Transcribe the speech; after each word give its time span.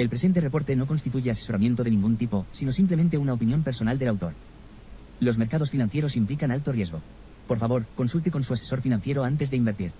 El 0.00 0.08
presente 0.08 0.40
reporte 0.40 0.74
no 0.76 0.86
constituye 0.86 1.30
asesoramiento 1.30 1.84
de 1.84 1.90
ningún 1.90 2.16
tipo, 2.16 2.46
sino 2.52 2.72
simplemente 2.72 3.18
una 3.18 3.34
opinión 3.34 3.62
personal 3.62 3.98
del 3.98 4.08
autor. 4.08 4.32
Los 5.20 5.36
mercados 5.36 5.68
financieros 5.68 6.16
implican 6.16 6.50
alto 6.50 6.72
riesgo. 6.72 7.02
Por 7.46 7.58
favor, 7.58 7.84
consulte 7.94 8.30
con 8.30 8.42
su 8.42 8.54
asesor 8.54 8.80
financiero 8.80 9.24
antes 9.24 9.50
de 9.50 9.58
invertir. 9.58 9.92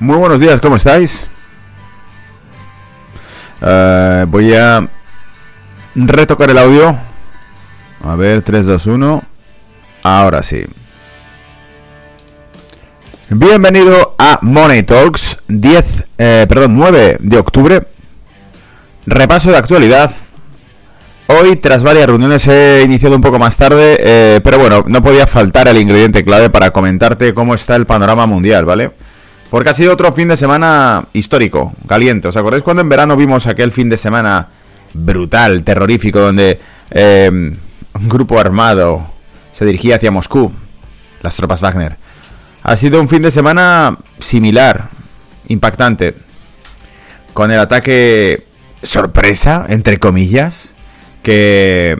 Muy 0.00 0.18
buenos 0.18 0.38
días, 0.38 0.60
¿cómo 0.60 0.76
estáis? 0.76 1.26
Eh, 3.62 4.26
voy 4.28 4.52
a 4.52 4.86
retocar 5.94 6.50
el 6.50 6.58
audio. 6.58 6.98
A 8.04 8.16
ver, 8.16 8.42
3, 8.42 8.66
2, 8.66 8.86
1. 8.86 9.22
Ahora 10.02 10.42
sí. 10.42 10.62
Bienvenido 13.32 14.16
a 14.18 14.40
Money 14.42 14.82
Talks 14.82 15.38
10, 15.46 16.08
eh, 16.18 16.46
perdón, 16.48 16.76
9 16.76 17.18
de 17.20 17.38
octubre. 17.38 17.86
Repaso 19.06 19.52
de 19.52 19.56
actualidad. 19.56 20.10
Hoy, 21.28 21.54
tras 21.54 21.84
varias 21.84 22.08
reuniones, 22.08 22.48
he 22.48 22.82
iniciado 22.84 23.14
un 23.14 23.22
poco 23.22 23.38
más 23.38 23.56
tarde, 23.56 23.98
eh, 24.00 24.40
pero 24.42 24.58
bueno, 24.58 24.82
no 24.84 25.00
podía 25.00 25.28
faltar 25.28 25.68
el 25.68 25.78
ingrediente 25.78 26.24
clave 26.24 26.50
para 26.50 26.72
comentarte 26.72 27.32
cómo 27.32 27.54
está 27.54 27.76
el 27.76 27.86
panorama 27.86 28.26
mundial, 28.26 28.64
¿vale? 28.64 28.90
Porque 29.48 29.70
ha 29.70 29.74
sido 29.74 29.92
otro 29.92 30.10
fin 30.10 30.26
de 30.26 30.36
semana 30.36 31.04
histórico, 31.12 31.72
caliente. 31.86 32.26
¿Os 32.26 32.36
acordáis 32.36 32.64
cuando 32.64 32.82
en 32.82 32.88
verano 32.88 33.16
vimos 33.16 33.46
aquel 33.46 33.70
fin 33.70 33.88
de 33.88 33.96
semana 33.96 34.48
brutal, 34.92 35.62
terrorífico, 35.62 36.18
donde 36.18 36.58
eh, 36.90 37.30
un 37.30 38.08
grupo 38.08 38.40
armado 38.40 39.06
se 39.52 39.64
dirigía 39.64 39.96
hacia 39.96 40.10
Moscú, 40.10 40.50
las 41.22 41.36
tropas 41.36 41.60
Wagner? 41.60 42.09
Ha 42.62 42.76
sido 42.76 43.00
un 43.00 43.08
fin 43.08 43.22
de 43.22 43.30
semana 43.30 43.96
similar, 44.18 44.90
impactante, 45.48 46.14
con 47.32 47.50
el 47.50 47.58
ataque 47.58 48.46
sorpresa, 48.82 49.66
entre 49.68 49.98
comillas, 49.98 50.74
que, 51.22 51.96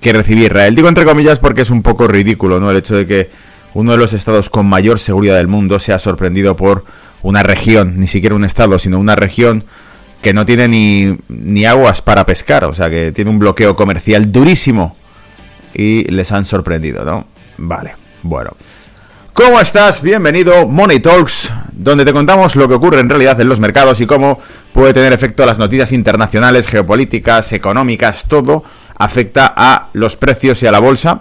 que 0.00 0.12
recibí 0.12 0.44
Israel. 0.44 0.74
Digo 0.74 0.88
entre 0.88 1.04
comillas 1.04 1.38
porque 1.38 1.62
es 1.62 1.70
un 1.70 1.82
poco 1.82 2.08
ridículo, 2.08 2.60
¿no? 2.60 2.70
El 2.70 2.78
hecho 2.78 2.96
de 2.96 3.06
que 3.06 3.30
uno 3.74 3.92
de 3.92 3.98
los 3.98 4.12
estados 4.12 4.50
con 4.50 4.66
mayor 4.66 4.98
seguridad 4.98 5.36
del 5.36 5.48
mundo 5.48 5.78
sea 5.78 5.98
sorprendido 5.98 6.56
por 6.56 6.84
una 7.22 7.42
región, 7.42 8.00
ni 8.00 8.06
siquiera 8.06 8.34
un 8.34 8.44
estado, 8.44 8.78
sino 8.78 8.98
una 8.98 9.16
región 9.16 9.64
que 10.22 10.32
no 10.32 10.46
tiene 10.46 10.68
ni, 10.68 11.16
ni 11.28 11.64
aguas 11.66 12.02
para 12.02 12.26
pescar, 12.26 12.64
o 12.64 12.74
sea 12.74 12.90
que 12.90 13.12
tiene 13.12 13.30
un 13.30 13.38
bloqueo 13.38 13.76
comercial 13.76 14.32
durísimo 14.32 14.96
y 15.74 16.04
les 16.04 16.32
han 16.32 16.44
sorprendido, 16.44 17.04
¿no? 17.04 17.26
Vale, 17.58 17.94
bueno. 18.22 18.52
¿Cómo 19.36 19.60
estás? 19.60 20.00
Bienvenido 20.00 20.66
Money 20.66 20.98
Talks, 21.00 21.52
donde 21.72 22.06
te 22.06 22.14
contamos 22.14 22.56
lo 22.56 22.66
que 22.68 22.74
ocurre 22.74 23.00
en 23.00 23.10
realidad 23.10 23.38
en 23.38 23.50
los 23.50 23.60
mercados 23.60 24.00
y 24.00 24.06
cómo 24.06 24.40
puede 24.72 24.94
tener 24.94 25.12
efecto 25.12 25.44
las 25.44 25.58
noticias 25.58 25.92
internacionales, 25.92 26.66
geopolíticas, 26.66 27.52
económicas, 27.52 28.24
todo 28.28 28.64
afecta 28.96 29.52
a 29.54 29.90
los 29.92 30.16
precios 30.16 30.62
y 30.62 30.66
a 30.66 30.72
la 30.72 30.78
bolsa. 30.78 31.20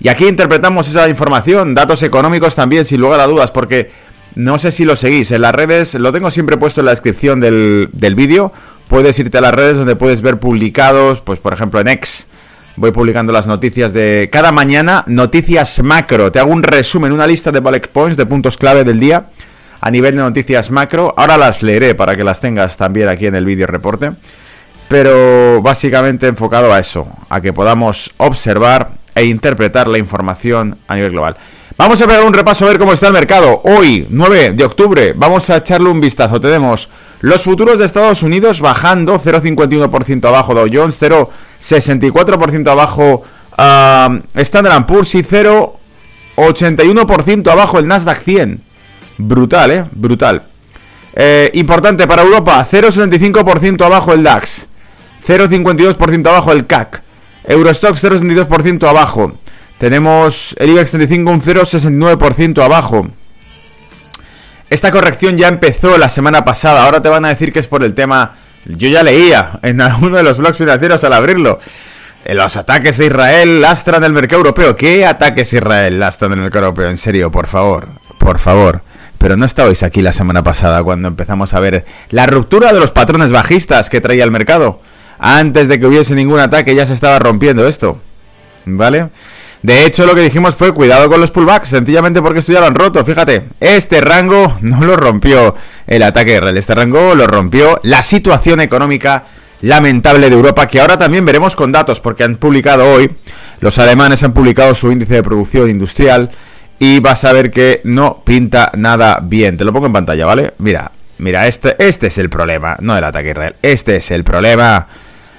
Y 0.00 0.08
aquí 0.08 0.28
interpretamos 0.28 0.86
esa 0.86 1.08
información, 1.08 1.74
datos 1.74 2.02
económicos 2.02 2.54
también, 2.54 2.84
sin 2.84 3.00
lugar 3.00 3.20
a 3.20 3.26
dudas, 3.26 3.52
porque 3.52 3.90
no 4.34 4.58
sé 4.58 4.70
si 4.70 4.84
lo 4.84 4.94
seguís 4.94 5.30
en 5.30 5.40
las 5.40 5.54
redes, 5.54 5.94
lo 5.94 6.12
tengo 6.12 6.30
siempre 6.30 6.58
puesto 6.58 6.82
en 6.82 6.84
la 6.84 6.92
descripción 6.92 7.40
del, 7.40 7.88
del 7.94 8.14
vídeo. 8.14 8.52
Puedes 8.86 9.18
irte 9.18 9.38
a 9.38 9.40
las 9.40 9.54
redes 9.54 9.78
donde 9.78 9.96
puedes 9.96 10.20
ver 10.20 10.38
publicados, 10.38 11.22
pues 11.22 11.38
por 11.38 11.54
ejemplo 11.54 11.80
en 11.80 11.88
X, 11.88 12.26
voy 12.76 12.92
publicando 12.92 13.32
las 13.32 13.46
noticias 13.46 13.92
de 13.92 14.28
cada 14.30 14.52
mañana, 14.52 15.04
noticias 15.06 15.82
macro. 15.82 16.30
Te 16.30 16.38
hago 16.38 16.52
un 16.52 16.62
resumen, 16.62 17.12
una 17.12 17.26
lista 17.26 17.50
de 17.50 17.60
bullet 17.60 17.88
points, 17.92 18.16
de 18.16 18.26
puntos 18.26 18.56
clave 18.56 18.84
del 18.84 19.00
día 19.00 19.26
a 19.80 19.90
nivel 19.90 20.16
de 20.16 20.22
noticias 20.22 20.70
macro. 20.70 21.14
Ahora 21.16 21.36
las 21.36 21.62
leeré 21.62 21.94
para 21.94 22.16
que 22.16 22.24
las 22.24 22.40
tengas 22.40 22.76
también 22.76 23.08
aquí 23.08 23.26
en 23.26 23.34
el 23.34 23.44
vídeo 23.44 23.66
reporte. 23.66 24.12
Pero 24.88 25.60
básicamente 25.62 26.28
enfocado 26.28 26.72
a 26.72 26.78
eso, 26.78 27.08
a 27.28 27.40
que 27.40 27.52
podamos 27.52 28.14
observar 28.18 28.90
e 29.14 29.24
interpretar 29.24 29.88
la 29.88 29.98
información 29.98 30.78
a 30.86 30.94
nivel 30.94 31.10
global. 31.10 31.36
Vamos 31.78 32.00
a 32.00 32.06
ver 32.06 32.24
un 32.24 32.32
repaso 32.32 32.64
a 32.64 32.68
ver 32.68 32.78
cómo 32.78 32.94
está 32.94 33.08
el 33.08 33.12
mercado. 33.12 33.60
Hoy, 33.64 34.06
9 34.08 34.54
de 34.54 34.64
octubre, 34.64 35.12
vamos 35.14 35.50
a 35.50 35.58
echarle 35.58 35.90
un 35.90 36.00
vistazo. 36.00 36.40
Tenemos 36.40 36.88
los 37.20 37.42
futuros 37.42 37.78
de 37.78 37.84
Estados 37.84 38.22
Unidos 38.22 38.62
bajando 38.62 39.20
0,51% 39.20 40.26
abajo 40.26 40.54
Dow 40.54 40.66
Jones, 40.72 40.98
0,64% 40.98 42.70
abajo 42.70 43.24
uh, 43.58 44.18
Standard 44.40 44.86
Poor's 44.86 45.14
y 45.16 45.22
0,81% 45.22 47.52
abajo 47.52 47.78
el 47.78 47.88
Nasdaq 47.88 48.22
100. 48.22 48.62
Brutal, 49.18 49.70
¿eh? 49.70 49.84
Brutal. 49.92 50.44
Eh, 51.14 51.50
importante 51.52 52.06
para 52.06 52.22
Europa, 52.22 52.66
0,75% 52.70 53.84
abajo 53.84 54.14
el 54.14 54.22
DAX, 54.22 54.68
0,52% 55.26 56.26
abajo 56.26 56.52
el 56.52 56.66
CAC, 56.66 57.02
Eurostox 57.44 58.02
0,62% 58.02 58.88
abajo. 58.88 59.34
Tenemos 59.78 60.56
el 60.58 60.70
IBEX 60.70 60.90
35 60.92 61.30
un 61.30 61.40
0,69% 61.40 62.64
abajo. 62.64 63.08
Esta 64.70 64.90
corrección 64.90 65.36
ya 65.36 65.48
empezó 65.48 65.98
la 65.98 66.08
semana 66.08 66.44
pasada. 66.44 66.84
Ahora 66.84 67.02
te 67.02 67.08
van 67.08 67.24
a 67.24 67.28
decir 67.28 67.52
que 67.52 67.60
es 67.60 67.68
por 67.68 67.84
el 67.84 67.94
tema. 67.94 68.34
Yo 68.64 68.88
ya 68.88 69.02
leía 69.02 69.60
en 69.62 69.80
alguno 69.82 70.16
de 70.16 70.22
los 70.22 70.38
blogs 70.38 70.58
financieros 70.58 71.04
al 71.04 71.12
abrirlo. 71.12 71.58
Los 72.28 72.56
ataques 72.56 72.96
de 72.98 73.06
Israel 73.06 73.60
lastran 73.60 74.02
el 74.02 74.12
mercado 74.12 74.38
europeo. 74.38 74.74
¿Qué 74.74 75.06
ataques 75.06 75.52
Israel 75.52 76.00
lastran 76.00 76.32
el 76.32 76.40
mercado 76.40 76.66
europeo? 76.66 76.88
En 76.88 76.98
serio, 76.98 77.30
por 77.30 77.46
favor. 77.46 77.88
Por 78.18 78.38
favor. 78.38 78.82
Pero 79.18 79.36
no 79.36 79.44
estabais 79.44 79.82
aquí 79.82 80.02
la 80.02 80.12
semana 80.12 80.42
pasada 80.42 80.82
cuando 80.82 81.08
empezamos 81.08 81.54
a 81.54 81.60
ver 81.60 81.84
la 82.10 82.26
ruptura 82.26 82.72
de 82.72 82.80
los 82.80 82.90
patrones 82.90 83.30
bajistas 83.30 83.90
que 83.90 84.00
traía 84.00 84.24
el 84.24 84.30
mercado. 84.30 84.80
Antes 85.18 85.68
de 85.68 85.78
que 85.78 85.86
hubiese 85.86 86.14
ningún 86.14 86.40
ataque 86.40 86.74
ya 86.74 86.86
se 86.86 86.94
estaba 86.94 87.18
rompiendo 87.18 87.68
esto. 87.68 88.00
¿Vale? 88.64 89.10
De 89.66 89.84
hecho, 89.84 90.06
lo 90.06 90.14
que 90.14 90.20
dijimos 90.20 90.54
fue 90.54 90.72
cuidado 90.72 91.08
con 91.08 91.20
los 91.20 91.32
pullbacks, 91.32 91.70
sencillamente 91.70 92.22
porque 92.22 92.38
esto 92.38 92.52
ya 92.52 92.60
lo 92.60 92.66
han 92.66 92.76
roto. 92.76 93.04
Fíjate, 93.04 93.48
este 93.58 94.00
rango 94.00 94.56
no 94.60 94.84
lo 94.84 94.94
rompió 94.94 95.56
el 95.88 96.04
ataque 96.04 96.38
real, 96.38 96.56
este 96.56 96.76
rango 96.76 97.16
lo 97.16 97.26
rompió 97.26 97.80
la 97.82 98.04
situación 98.04 98.60
económica 98.60 99.24
lamentable 99.62 100.30
de 100.30 100.36
Europa, 100.36 100.68
que 100.68 100.80
ahora 100.80 100.96
también 100.96 101.24
veremos 101.24 101.56
con 101.56 101.72
datos, 101.72 101.98
porque 101.98 102.22
han 102.22 102.36
publicado 102.36 102.88
hoy, 102.88 103.10
los 103.58 103.76
alemanes 103.80 104.22
han 104.22 104.32
publicado 104.32 104.72
su 104.72 104.92
índice 104.92 105.14
de 105.14 105.24
producción 105.24 105.68
industrial 105.68 106.30
y 106.78 107.00
vas 107.00 107.24
a 107.24 107.32
ver 107.32 107.50
que 107.50 107.80
no 107.82 108.22
pinta 108.24 108.70
nada 108.76 109.18
bien. 109.20 109.56
Te 109.56 109.64
lo 109.64 109.72
pongo 109.72 109.86
en 109.86 109.94
pantalla, 109.94 110.26
¿vale? 110.26 110.54
Mira, 110.58 110.92
mira, 111.18 111.48
este, 111.48 111.74
este 111.80 112.06
es 112.06 112.18
el 112.18 112.30
problema, 112.30 112.76
no 112.78 112.96
el 112.96 113.02
ataque 113.02 113.34
real, 113.34 113.56
este 113.62 113.96
es 113.96 114.12
el 114.12 114.22
problema. 114.22 114.86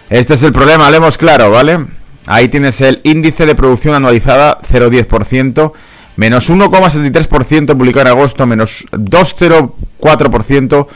Este 0.10 0.34
es 0.34 0.44
el 0.44 0.52
problema, 0.52 0.88
hablemos 0.88 1.18
claro, 1.18 1.50
¿vale? 1.50 1.97
Ahí 2.28 2.50
tienes 2.50 2.82
el 2.82 3.00
índice 3.04 3.46
de 3.46 3.56
producción 3.56 3.96
anualizada 3.96 4.60
0,10%, 4.62 5.72
menos 6.18 6.50
1,73% 6.50 7.78
publicado 7.78 8.02
en 8.02 8.08
agosto, 8.08 8.46
menos 8.46 8.86
2,04% 8.92 10.88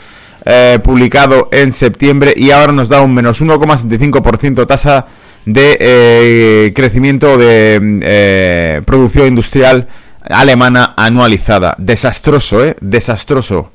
eh, 0.44 0.78
publicado 0.82 1.48
en 1.52 1.72
septiembre 1.72 2.34
y 2.36 2.50
ahora 2.50 2.72
nos 2.72 2.88
da 2.88 3.00
un 3.00 3.14
menos 3.14 3.40
1,75% 3.40 4.66
tasa 4.66 5.06
de 5.46 5.76
eh, 5.80 6.72
crecimiento 6.74 7.38
de 7.38 7.80
eh, 8.02 8.82
producción 8.84 9.28
industrial 9.28 9.88
alemana 10.22 10.94
anualizada. 10.96 11.74
Desastroso, 11.78 12.64
¿eh? 12.64 12.76
Desastroso. 12.80 13.72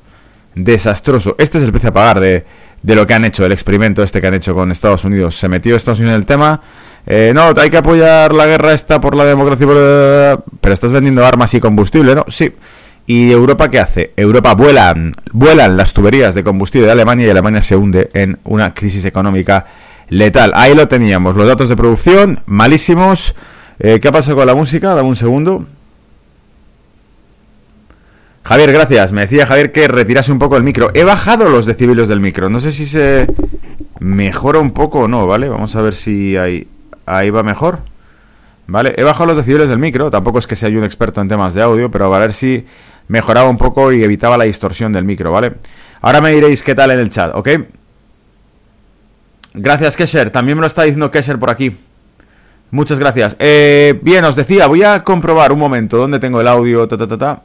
Desastroso. 0.54 1.34
Este 1.38 1.58
es 1.58 1.64
el 1.64 1.70
precio 1.72 1.90
a 1.90 1.92
pagar 1.92 2.20
de, 2.20 2.44
de 2.82 2.94
lo 2.94 3.06
que 3.06 3.14
han 3.14 3.24
hecho, 3.24 3.44
el 3.44 3.52
experimento 3.52 4.02
este 4.02 4.20
que 4.20 4.26
han 4.26 4.34
hecho 4.34 4.54
con 4.54 4.70
Estados 4.70 5.04
Unidos. 5.04 5.36
Se 5.36 5.48
metió 5.48 5.74
Estados 5.74 5.98
Unidos 5.98 6.14
en 6.14 6.20
el 6.20 6.26
tema 6.26 6.60
eh, 7.10 7.32
no, 7.34 7.54
hay 7.56 7.70
que 7.70 7.78
apoyar 7.78 8.34
la 8.34 8.44
guerra 8.44 8.74
esta 8.74 9.00
por 9.00 9.16
la 9.16 9.24
democracia, 9.24 9.66
pero 10.60 10.74
estás 10.74 10.92
vendiendo 10.92 11.24
armas 11.24 11.54
y 11.54 11.60
combustible, 11.60 12.14
¿no? 12.14 12.26
Sí. 12.28 12.52
¿Y 13.06 13.32
Europa 13.32 13.70
qué 13.70 13.80
hace? 13.80 14.12
Europa 14.14 14.54
vuelan, 14.54 15.14
vuelan 15.32 15.78
las 15.78 15.94
tuberías 15.94 16.34
de 16.34 16.44
combustible 16.44 16.84
de 16.84 16.92
Alemania 16.92 17.26
y 17.26 17.30
Alemania 17.30 17.62
se 17.62 17.76
hunde 17.76 18.10
en 18.12 18.38
una 18.44 18.74
crisis 18.74 19.06
económica 19.06 19.64
letal. 20.10 20.52
Ahí 20.54 20.74
lo 20.74 20.86
teníamos, 20.86 21.34
los 21.34 21.48
datos 21.48 21.70
de 21.70 21.76
producción 21.76 22.40
malísimos. 22.44 23.34
Eh, 23.78 24.00
¿Qué 24.00 24.12
pasa 24.12 24.34
con 24.34 24.46
la 24.46 24.54
música? 24.54 24.94
Dame 24.94 25.08
un 25.08 25.16
segundo. 25.16 25.66
Javier, 28.44 28.70
gracias. 28.70 29.12
Me 29.12 29.22
decía 29.22 29.46
Javier 29.46 29.72
que 29.72 29.88
retirase 29.88 30.30
un 30.30 30.38
poco 30.38 30.58
el 30.58 30.62
micro. 30.62 30.90
He 30.92 31.04
bajado 31.04 31.48
los 31.48 31.64
decibeles 31.64 32.10
del 32.10 32.20
micro. 32.20 32.50
No 32.50 32.60
sé 32.60 32.72
si 32.72 32.84
se 32.84 33.26
mejora 33.98 34.58
un 34.58 34.72
poco 34.72 35.00
o 35.00 35.08
no, 35.08 35.26
¿vale? 35.26 35.48
Vamos 35.48 35.74
a 35.74 35.80
ver 35.80 35.94
si 35.94 36.36
hay 36.36 36.68
ahí 37.16 37.30
va 37.30 37.42
mejor. 37.42 37.80
¿Vale? 38.66 38.94
He 38.98 39.02
bajado 39.02 39.28
los 39.28 39.36
decibeles 39.38 39.70
del 39.70 39.78
micro, 39.78 40.10
tampoco 40.10 40.38
es 40.38 40.46
que 40.46 40.54
sea 40.54 40.68
yo 40.68 40.78
un 40.78 40.84
experto 40.84 41.22
en 41.22 41.28
temas 41.28 41.54
de 41.54 41.62
audio, 41.62 41.90
pero 41.90 42.12
a 42.14 42.18
ver 42.18 42.34
si 42.34 42.66
mejoraba 43.08 43.48
un 43.48 43.56
poco 43.56 43.92
y 43.92 44.02
evitaba 44.04 44.36
la 44.36 44.44
distorsión 44.44 44.92
del 44.92 45.04
micro, 45.04 45.32
¿vale? 45.32 45.54
Ahora 46.02 46.20
me 46.20 46.32
diréis 46.32 46.62
qué 46.62 46.74
tal 46.74 46.90
en 46.90 46.98
el 46.98 47.08
chat, 47.08 47.34
¿ok? 47.34 47.48
Gracias, 49.54 49.96
Kesher. 49.96 50.30
También 50.30 50.58
me 50.58 50.60
lo 50.60 50.66
está 50.66 50.82
diciendo 50.82 51.10
Kesher 51.10 51.38
por 51.38 51.50
aquí. 51.50 51.76
Muchas 52.70 52.98
gracias. 52.98 53.36
Eh, 53.38 53.98
bien, 54.02 54.24
os 54.24 54.36
decía, 54.36 54.66
voy 54.66 54.82
a 54.82 55.02
comprobar 55.02 55.52
un 55.52 55.58
momento 55.58 55.96
dónde 55.96 56.18
tengo 56.18 56.40
el 56.40 56.46
audio. 56.46 56.86
Ta, 56.86 56.98
ta, 56.98 57.08
ta, 57.08 57.18
ta. 57.18 57.42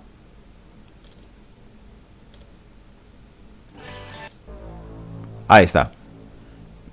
Ahí 5.48 5.64
está. 5.64 5.92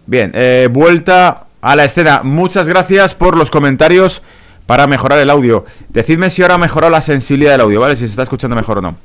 Bien, 0.06 0.31
eh, 0.34 0.69
vuelta 0.70 1.46
a 1.61 1.77
la 1.77 1.85
escena. 1.85 2.23
Muchas 2.23 2.69
gracias 2.69 3.15
por 3.15 3.37
los 3.37 3.51
comentarios 3.51 4.23
para 4.67 4.87
mejorar 4.87 5.19
el 5.19 5.31
audio. 5.31 5.65
Decidme 5.89 6.31
si 6.31 6.43
ahora 6.43 6.55
ha 6.55 6.59
mejorado 6.59 6.91
la 6.91 7.01
sensibilidad 7.01 7.53
del 7.53 7.62
audio, 7.62 7.81
¿vale? 7.81 7.97
Si 7.97 8.07
se 8.07 8.11
está 8.11 8.23
escuchando 8.23 8.57
mejor 8.57 8.79
o 8.79 8.83
no. 8.83 8.97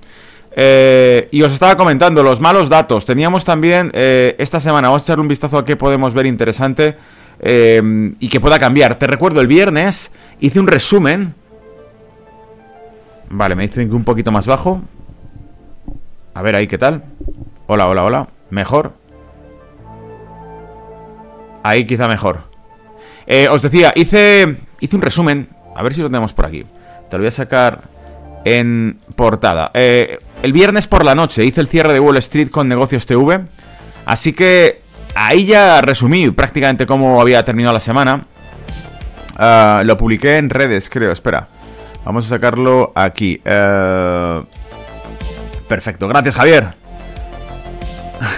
Eh, 0.55 1.27
y 1.31 1.41
os 1.41 1.51
estaba 1.51 1.75
comentando 1.75 2.23
los 2.23 2.39
malos 2.39 2.69
datos. 2.69 3.05
Teníamos 3.05 3.43
también 3.43 3.91
eh, 3.93 4.35
esta 4.37 4.59
semana, 4.59 4.87
vamos 4.87 5.01
a 5.01 5.05
echarle 5.05 5.21
un 5.21 5.27
vistazo 5.27 5.57
a 5.57 5.65
qué 5.65 5.75
podemos 5.75 6.13
ver 6.13 6.25
interesante 6.25 6.97
y 7.41 8.29
que 8.29 8.39
pueda 8.39 8.57
cambiar. 8.57 8.97
Te 8.97 9.07
recuerdo, 9.07 9.41
el 9.41 9.47
viernes 9.47 10.11
hice 10.39 10.59
un 10.59 10.67
resumen. 10.67 11.35
Vale, 13.29 13.55
me 13.55 13.63
dicen 13.63 13.89
que 13.89 13.95
un 13.95 14.03
poquito 14.05 14.31
más 14.31 14.47
bajo. 14.47 14.81
A 16.33 16.41
ver 16.41 16.55
ahí, 16.55 16.67
¿qué 16.67 16.77
tal? 16.77 17.03
Hola, 17.67 17.87
hola, 17.87 18.03
hola. 18.03 18.27
¿Mejor? 18.49 18.93
Ahí 21.65 21.87
quizá 21.87 22.07
mejor. 22.07 22.43
Eh, 23.25 23.47
os 23.49 23.63
decía, 23.63 23.91
hice, 23.95 24.55
hice 24.81 24.95
un 24.95 25.01
resumen. 25.01 25.49
A 25.75 25.81
ver 25.81 25.95
si 25.95 26.01
lo 26.01 26.09
tenemos 26.09 26.31
por 26.31 26.45
aquí. 26.45 26.63
Te 27.09 27.17
lo 27.17 27.23
voy 27.23 27.27
a 27.29 27.31
sacar 27.31 27.85
en 28.43 28.99
portada. 29.15 29.71
Eh, 29.73 30.19
el 30.43 30.53
viernes 30.53 30.85
por 30.85 31.03
la 31.03 31.15
noche 31.15 31.43
hice 31.43 31.61
el 31.61 31.67
cierre 31.67 31.91
de 31.91 31.99
Wall 31.99 32.17
Street 32.17 32.51
con 32.51 32.67
Negocios 32.67 33.07
TV. 33.07 33.45
Así 34.05 34.33
que 34.33 34.83
ahí 35.15 35.47
ya 35.47 35.81
resumí 35.81 36.29
prácticamente 36.29 36.85
cómo 36.85 37.19
había 37.19 37.43
terminado 37.43 37.73
la 37.73 37.79
semana. 37.79 38.27
Ah, 39.35 39.81
lo 39.85 39.97
publiqué 39.97 40.37
en 40.37 40.51
redes, 40.51 40.87
creo. 40.87 41.11
Espera. 41.11 41.47
Vamos 42.05 42.27
a 42.27 42.29
sacarlo 42.29 42.91
aquí. 42.93 43.41
Eh, 43.43 44.43
perfecto. 45.67 46.07
Gracias, 46.07 46.35
Javier. 46.35 46.75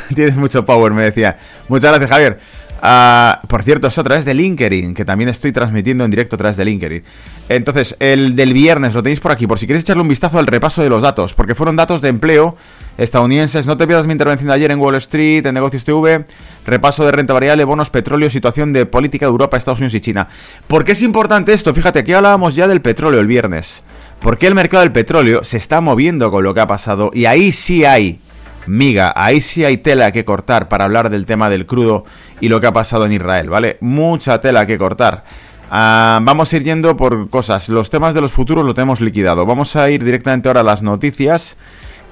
Tienes 0.16 0.38
mucho 0.38 0.66
power, 0.66 0.94
me 0.94 1.04
decía. 1.04 1.38
Muchas 1.68 1.92
gracias, 1.92 2.10
Javier. 2.10 2.57
Ah, 2.82 3.42
por 3.48 3.64
cierto, 3.64 3.88
es 3.88 3.98
a 3.98 4.04
través 4.04 4.26
de 4.26 4.34
LinkedIn, 4.34 4.94
que 4.94 5.06
también 5.06 5.30
estoy 5.30 5.52
transmitiendo 5.52 6.06
en 6.06 6.12
directo 6.12 6.36
a 6.36 6.38
través 6.38 6.58
de 6.58 6.66
LinkedIn. 6.66 7.04
Entonces, 7.50 7.96
el 8.00 8.36
del 8.36 8.54
viernes 8.54 8.94
lo 8.94 9.02
tenéis 9.02 9.20
por 9.20 9.32
aquí, 9.32 9.48
por 9.48 9.58
si 9.58 9.66
queréis 9.66 9.84
echarle 9.84 10.02
un 10.02 10.10
vistazo 10.10 10.38
al 10.38 10.48
repaso 10.48 10.84
de 10.84 10.90
los 10.90 11.02
datos, 11.02 11.34
porque 11.34 11.56
fueron 11.56 11.76
datos 11.76 12.02
de 12.02 12.10
empleo 12.10 12.56
estadounidenses. 12.98 13.66
No 13.66 13.78
te 13.78 13.88
pierdas 13.88 14.06
mi 14.06 14.14
intervención 14.14 14.48
de 14.50 14.54
ayer 14.54 14.72
en 14.72 14.80
Wall 14.80 14.96
Street, 14.96 15.46
en 15.46 15.54
Negocios 15.54 15.86
TV, 15.86 16.26
repaso 16.66 17.06
de 17.06 17.12
renta 17.12 17.34
variable, 17.34 17.64
bonos, 17.64 17.90
petróleo, 17.90 18.30
situación 18.30 18.74
de 18.74 18.86
política 18.86 19.26
de 19.26 19.32
Europa, 19.32 19.58
Estados 19.58 19.80
Unidos 19.80 19.96
y 19.96 20.02
China. 20.02 20.28
¿Por 20.68 20.84
qué 20.84 20.92
es 20.92 21.02
importante 21.02 21.54
esto? 21.54 21.74
Fíjate, 21.74 22.00
aquí 22.00 22.14
hablábamos 22.14 22.56
ya 22.56 22.68
del 22.68 22.82
petróleo 22.82 23.20
el 23.20 23.28
viernes. 23.28 23.84
Porque 24.20 24.48
el 24.48 24.56
mercado 24.56 24.82
del 24.82 24.92
petróleo 24.92 25.44
se 25.44 25.58
está 25.58 25.80
moviendo 25.80 26.32
con 26.32 26.44
lo 26.44 26.54
que 26.54 26.62
ha 26.62 26.68
pasado 26.68 27.12
y 27.14 27.26
ahí 27.26 27.52
sí 27.52 27.86
hay 27.86 28.20
miga. 28.68 29.14
Ahí 29.16 29.42
sí 29.42 29.66
hay 29.66 29.78
tela 29.78 30.12
que 30.12 30.26
cortar 30.26 30.70
para 30.70 30.86
hablar 30.86 31.10
del 31.10 31.26
tema 31.26 31.50
del 31.50 31.66
crudo 31.66 32.06
y 32.40 32.50
lo 32.50 32.62
que 32.62 32.68
ha 32.68 32.74
pasado 32.74 33.06
en 33.06 33.14
Israel, 33.14 33.50
¿vale? 33.50 33.78
Mucha 33.82 34.40
tela 34.42 34.66
que 34.66 34.78
cortar. 34.78 35.24
Ah, 35.70 36.20
vamos 36.22 36.52
a 36.52 36.58
ir 36.58 36.64
yendo 36.64 36.96
por 36.96 37.30
cosas. 37.30 37.70
Los 37.70 37.90
temas 37.90 38.14
de 38.14 38.22
los 38.22 38.32
futuros 38.32 38.66
lo 38.66 38.74
tenemos 38.74 39.02
liquidado. 39.02 39.46
Vamos 39.46 39.76
a 39.76 39.90
ir 39.90 40.04
directamente 40.04 40.48
ahora 40.48 40.62
a 40.62 40.64
las 40.64 40.84
noticias 40.84 41.58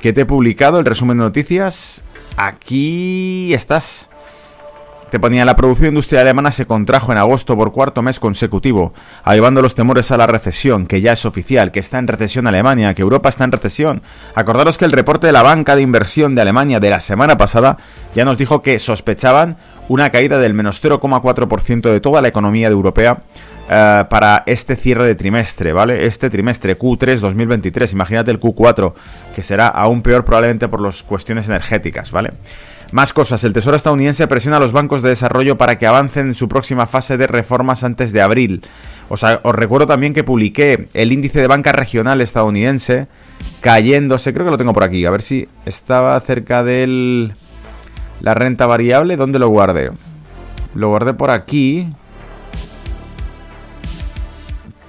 que 0.02 0.14
te 0.14 0.22
he 0.22 0.26
publicado, 0.26 0.80
el 0.80 0.86
resumen 0.86 1.18
de 1.18 1.24
noticias. 1.24 2.04
Aquí 2.38 3.54
estás. 3.54 4.10
Te 5.10 5.20
ponía, 5.20 5.46
la 5.46 5.56
producción 5.56 5.90
industrial 5.90 6.24
alemana 6.24 6.52
se 6.52 6.66
contrajo 6.66 7.12
en 7.12 7.20
agosto 7.20 7.56
por 7.56 7.72
cuarto 7.72 8.02
mes 8.02 8.20
consecutivo, 8.20 8.94
avivando 9.24 9.62
los 9.62 9.76
temores 9.76 10.12
a 10.12 10.18
la 10.18 10.26
recesión, 10.26 10.88
que 10.88 11.00
ya 11.00 11.14
es 11.14 11.26
oficial, 11.26 11.72
que 11.72 11.80
está 11.80 12.00
en 12.00 12.08
recesión 12.08 12.48
Alemania, 12.48 12.94
que 12.96 13.04
Europa 13.04 13.30
está 13.30 13.44
en 13.44 13.52
recesión. 13.52 14.02
Acordaros 14.34 14.78
que 14.78 14.86
el 14.86 14.92
reporte 14.92 15.28
de 15.28 15.34
la 15.34 15.44
banca 15.44 15.76
de 15.76 15.84
inversión 15.84 16.34
de 16.34 16.42
Alemania 16.42 16.80
de 16.80 16.90
la 16.90 17.00
semana 17.00 17.38
pasada 17.38 17.78
ya 18.14 18.26
nos 18.26 18.38
dijo 18.38 18.62
que 18.64 18.80
sospechaban 18.80 19.58
una 19.88 20.10
caída 20.10 20.40
del 20.40 20.56
menos 20.56 20.84
0,4% 20.84 21.92
de 21.92 22.02
toda 22.02 22.22
la 22.22 22.28
economía 22.28 22.68
europea 22.68 23.20
eh, 23.70 24.06
para 24.10 24.44
este 24.48 24.76
cierre 24.76 25.06
de 25.06 25.16
trimestre, 25.16 25.72
¿vale? 25.72 26.08
Este 26.08 26.32
trimestre 26.32 26.78
Q3 26.78 27.20
2023, 27.20 27.94
imagínate 27.94 28.32
el 28.32 28.40
Q4, 28.40 28.94
que 29.36 29.44
será 29.44 29.68
aún 29.68 30.02
peor 30.02 30.26
probablemente 30.26 30.68
por 30.68 30.82
las 30.82 31.04
cuestiones 31.04 31.48
energéticas, 31.48 32.12
¿vale? 32.12 32.32
Más 32.96 33.12
cosas, 33.12 33.44
el 33.44 33.52
Tesoro 33.52 33.76
estadounidense 33.76 34.26
presiona 34.26 34.56
a 34.56 34.60
los 34.62 34.72
bancos 34.72 35.02
de 35.02 35.10
desarrollo 35.10 35.58
para 35.58 35.78
que 35.78 35.86
avancen 35.86 36.28
en 36.28 36.34
su 36.34 36.48
próxima 36.48 36.88
fase 36.88 37.18
de 37.18 37.28
reformas 37.28 37.84
antes 37.84 38.14
de 38.14 38.22
abril. 38.22 38.62
O 39.10 39.18
sea, 39.18 39.42
os 39.44 39.54
recuerdo 39.54 39.86
también 39.86 40.14
que 40.14 40.24
publiqué 40.24 40.88
el 40.94 41.12
índice 41.12 41.42
de 41.42 41.48
banca 41.48 41.74
regional 41.74 42.22
estadounidense 42.22 43.10
cayéndose, 43.60 44.34
creo 44.34 44.46
que 44.46 44.52
lo 44.52 44.58
tengo 44.58 44.72
por 44.72 44.86
aquí, 44.86 45.04
a 45.04 45.10
ver 45.10 45.22
si 45.22 45.50
estaba 45.66 46.18
cerca 46.22 46.64
del... 46.64 47.34
La 48.22 48.34
renta 48.34 48.66
variable, 48.66 49.18
¿dónde 49.18 49.40
lo 49.40 49.50
guardé? 49.50 49.92
Lo 50.74 50.88
guardé 50.88 51.14
por 51.14 51.32
aquí. 51.32 51.90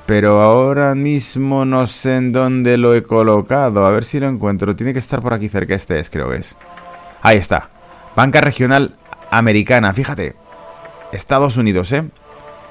Pero 0.07 0.45
ahora 0.45 0.95
mismo 0.95 1.65
no 1.65 1.89
sé 1.89 2.15
en 2.15 2.31
dónde 2.31 2.79
lo 2.79 2.95
he 2.95 3.03
colocado. 3.03 3.85
A 3.85 3.91
ver 3.91 4.05
si 4.05 4.21
lo 4.21 4.29
encuentro. 4.29 4.77
Tiene 4.77 4.93
que 4.93 5.01
estar 5.01 5.21
por 5.21 5.35
aquí 5.35 5.49
cerca. 5.49 5.75
Este 5.75 5.99
es, 5.99 6.09
creo 6.09 6.31
que 6.31 6.37
es. 6.37 6.57
Ahí 7.21 7.39
está. 7.39 7.71
Banca 8.17 8.41
regional 8.41 8.97
americana, 9.31 9.93
fíjate. 9.93 10.35
Estados 11.13 11.59
Unidos, 11.59 11.93
¿eh? 11.93 12.03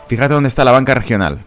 Fíjate 0.08 0.34
dónde 0.34 0.48
está 0.48 0.66
la 0.66 0.72
banca 0.72 0.96
regional. 0.96 1.46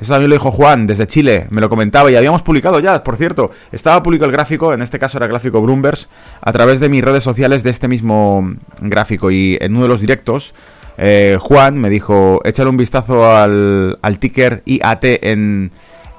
Eso 0.00 0.12
también 0.12 0.30
lo 0.30 0.34
dijo 0.34 0.50
Juan 0.50 0.86
desde 0.86 1.06
Chile, 1.06 1.46
me 1.50 1.60
lo 1.60 1.68
comentaba 1.68 2.10
y 2.10 2.16
habíamos 2.16 2.42
publicado 2.42 2.80
ya, 2.80 3.04
por 3.04 3.16
cierto. 3.16 3.52
Estaba 3.70 4.02
publicado 4.02 4.30
el 4.30 4.32
gráfico, 4.32 4.72
en 4.74 4.82
este 4.82 4.98
caso 4.98 5.18
era 5.18 5.26
el 5.26 5.30
gráfico 5.30 5.60
Bloomberg, 5.60 5.98
a 6.40 6.52
través 6.52 6.80
de 6.80 6.88
mis 6.88 7.04
redes 7.04 7.22
sociales 7.22 7.62
de 7.62 7.70
este 7.70 7.86
mismo 7.86 8.54
gráfico. 8.80 9.30
Y 9.30 9.58
en 9.60 9.74
uno 9.74 9.82
de 9.82 9.88
los 9.88 10.00
directos, 10.00 10.54
eh, 10.98 11.36
Juan 11.38 11.78
me 11.78 11.88
dijo, 11.88 12.40
échale 12.44 12.70
un 12.70 12.78
vistazo 12.78 13.30
al, 13.30 13.98
ticker 14.18 14.62
IAT 14.64 15.04
en, 15.04 15.70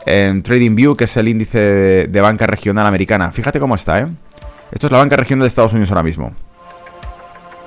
en 0.06 0.44
TradingView, 0.44 0.96
que 0.96 1.06
es 1.06 1.18
el 1.18 1.28
índice 1.28 1.60
de, 1.60 2.07
de 2.07 2.22
banca 2.22 2.48
regional 2.48 2.86
americana. 2.86 3.31
Fíjate 3.31 3.60
cómo 3.60 3.75
está, 3.75 4.00
¿eh? 4.00 4.07
Esto 4.72 4.88
es 4.88 4.94
la 4.94 5.00
banca 5.00 5.18
regional 5.18 5.42
de 5.42 5.48
Estados 5.48 5.74
Unidos 5.74 5.92
ahora 5.92 6.04
mismo. 6.04 6.34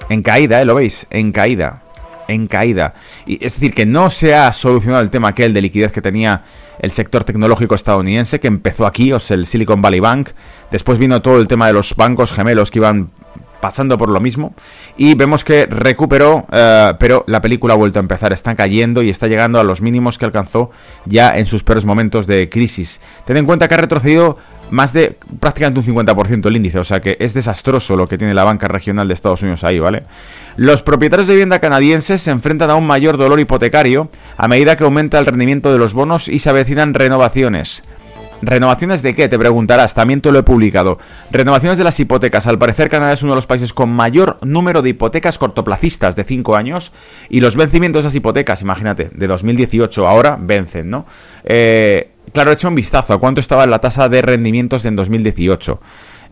En 0.09 0.23
caída, 0.23 0.61
¿eh? 0.61 0.65
¿Lo 0.65 0.75
veis? 0.75 1.07
En 1.11 1.33
caída. 1.33 1.83
En 2.29 2.47
caída. 2.47 2.95
Y 3.27 3.35
es 3.45 3.55
decir, 3.55 3.75
que 3.75 3.87
no 3.87 4.11
se 4.11 4.35
ha 4.35 4.51
solucionado 4.53 5.03
el 5.03 5.11
tema 5.11 5.29
aquel 5.29 5.53
de 5.53 5.63
liquidez 5.63 5.93
que 5.93 6.03
tenía 6.03 6.43
el 6.79 6.91
sector 6.91 7.25
tecnológico 7.25 7.75
estadounidense, 7.75 8.41
que 8.41 8.49
empezó 8.49 8.87
aquí, 8.87 9.13
o 9.13 9.21
sea, 9.21 9.37
el 9.37 9.47
Silicon 9.47 9.83
Valley 9.83 10.01
Bank. 10.01 10.31
Después 10.71 10.99
vino 10.99 11.23
todo 11.23 11.39
el 11.39 11.49
tema 11.49 11.67
de 11.67 11.73
los 11.73 11.95
bancos 11.97 12.33
gemelos 12.33 12.71
que 12.71 12.79
iban 12.79 13.11
pasando 13.65 13.97
por 13.97 14.11
lo 14.11 14.21
mismo. 14.21 14.55
Y 14.99 15.15
vemos 15.15 15.43
que 15.43 15.65
recuperó, 15.65 16.47
eh, 16.53 16.93
pero 16.99 17.25
la 17.27 17.41
película 17.41 17.73
ha 17.73 17.77
vuelto 17.79 17.99
a 17.99 18.03
empezar, 18.03 18.31
está 18.35 18.55
cayendo 18.55 19.03
y 19.03 19.09
está 19.09 19.27
llegando 19.27 19.59
a 19.59 19.65
los 19.65 19.81
mínimos 19.81 20.19
que 20.19 20.27
alcanzó 20.27 20.71
ya 21.07 21.39
en 21.39 21.47
sus 21.47 21.65
peores 21.65 21.87
momentos 21.87 22.27
de 22.27 22.51
crisis. 22.51 23.01
Ten 23.25 23.39
en 23.39 23.47
cuenta 23.47 23.67
que 23.67 23.73
ha 23.73 23.79
retrocedido 23.79 24.37
más 24.75 24.93
de 24.93 25.17
prácticamente 25.39 25.79
un 25.79 25.87
50% 25.87 26.47
el 26.47 26.57
índice, 26.57 26.81
o 26.81 26.85
sea 26.85 27.01
que 27.01 27.17
es 27.21 27.33
desastroso 27.33 27.97
lo 27.97 28.09
que 28.09 28.19
tiene 28.19 28.35
la 28.35 28.43
banca 28.43 28.67
regional 28.67 29.07
de 29.07 29.15
Estados 29.15 29.41
Unidos 29.43 29.63
ahí, 29.63 29.79
¿vale? 29.79 30.03
Los 30.57 30.83
propietarios 30.83 31.29
de 31.29 31.35
vivienda 31.35 31.61
canadienses 31.61 32.23
se 32.23 32.33
enfrentan 32.33 32.71
a 32.71 32.75
un 32.75 32.85
mayor 32.85 33.17
dolor 33.17 33.39
hipotecario 33.39 34.09
a 34.37 34.49
medida 34.49 34.77
que 34.77 34.83
aumenta 34.83 35.21
el 35.21 35.27
rendimiento 35.27 35.73
de 35.73 35.79
los 35.79 35.95
bonos 35.95 36.27
y 36.27 36.41
se 36.41 36.51
avecinan 36.51 36.93
renovaciones. 36.93 37.85
¿Renovaciones 38.43 39.03
de 39.03 39.15
qué? 39.15 39.29
Te 39.29 39.39
preguntarás, 39.39 39.95
también 39.95 40.21
te 40.21 40.33
lo 40.33 40.41
he 40.41 40.43
publicado. 40.43 40.99
Renovaciones 41.31 41.79
de 41.79 41.85
las 41.85 41.99
hipotecas. 42.01 42.49
Al 42.49 42.59
parecer 42.59 42.89
Canadá 42.89 43.13
es 43.13 43.23
uno 43.23 43.33
de 43.33 43.37
los 43.37 43.47
países 43.47 43.73
con 43.73 43.91
mayor 43.91 44.39
número 44.43 44.83
de 44.83 44.91
hipotecas 44.91 45.39
cortoplacistas 45.39 46.17
de 46.17 46.25
5 46.25 46.57
años 46.57 46.93
y 47.29 47.41
los 47.41 47.55
vencimientos 47.55 48.03
de 48.03 48.09
esas 48.09 48.17
hipotecas, 48.17 48.61
imagínate, 48.61 49.11
de 49.15 49.27
2018 49.29 50.07
ahora 50.07 50.37
vencen, 50.39 50.91
¿no? 50.91 51.07
Eh, 51.45 52.11
claro, 52.33 52.51
he 52.51 52.55
hecho 52.55 52.69
un 52.69 52.75
vistazo 52.75 53.13
a 53.13 53.19
cuánto 53.19 53.41
estaba 53.41 53.67
la 53.67 53.79
tasa 53.79 54.09
de 54.09 54.23
rendimientos 54.23 54.85
en 54.85 54.97
2018. 54.97 55.81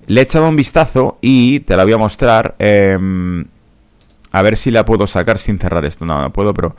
Le 0.06 0.20
he 0.20 0.24
echado 0.24 0.48
un 0.48 0.56
vistazo 0.56 1.18
y 1.20 1.60
te 1.60 1.76
la 1.76 1.84
voy 1.84 1.92
a 1.92 1.98
mostrar. 1.98 2.54
Em, 2.58 3.44
a 4.32 4.42
ver 4.42 4.56
si 4.56 4.70
la 4.70 4.84
puedo 4.84 5.06
sacar 5.06 5.38
sin 5.38 5.58
cerrar 5.58 5.84
esto. 5.84 6.04
No, 6.04 6.20
no 6.20 6.32
puedo, 6.32 6.54
pero... 6.54 6.74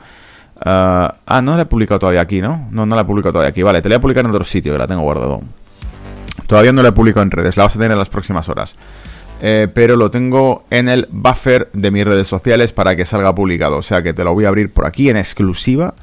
ah, 0.64 1.14
ah 1.26 1.42
no 1.42 1.56
la 1.56 1.62
he 1.62 1.66
publicado 1.66 2.00
todavía 2.00 2.20
aquí, 2.20 2.40
¿no? 2.40 2.68
No, 2.70 2.84
no 2.84 2.94
la 2.96 3.02
he 3.02 3.04
publicado 3.04 3.32
todavía 3.32 3.50
aquí. 3.50 3.62
Vale, 3.62 3.80
te 3.80 3.88
la 3.88 3.96
voy 3.96 3.98
a 3.98 4.02
publicar 4.02 4.24
en 4.24 4.30
otro 4.30 4.44
sitio, 4.44 4.72
que 4.72 4.78
la 4.78 4.86
tengo 4.86 5.02
guardado. 5.02 5.40
Todavía 6.46 6.72
no 6.72 6.82
la 6.82 6.88
he 6.88 6.92
publicado 6.92 7.22
en 7.22 7.30
redes, 7.30 7.56
la 7.56 7.64
vas 7.64 7.76
a 7.76 7.78
tener 7.78 7.92
en 7.92 7.98
las 7.98 8.10
próximas 8.10 8.48
horas. 8.48 8.76
Eh, 9.40 9.68
pero 9.72 9.96
lo 9.96 10.10
tengo 10.10 10.64
en 10.70 10.88
el 10.88 11.08
buffer 11.10 11.70
de 11.72 11.90
mis 11.90 12.04
redes 12.04 12.28
sociales 12.28 12.72
para 12.72 12.96
que 12.96 13.04
salga 13.04 13.34
publicado. 13.34 13.76
O 13.76 13.82
sea 13.82 14.02
que 14.02 14.12
te 14.12 14.24
lo 14.24 14.34
voy 14.34 14.44
a 14.44 14.48
abrir 14.48 14.72
por 14.72 14.86
aquí 14.86 15.10
en 15.10 15.16
exclusiva 15.16 15.94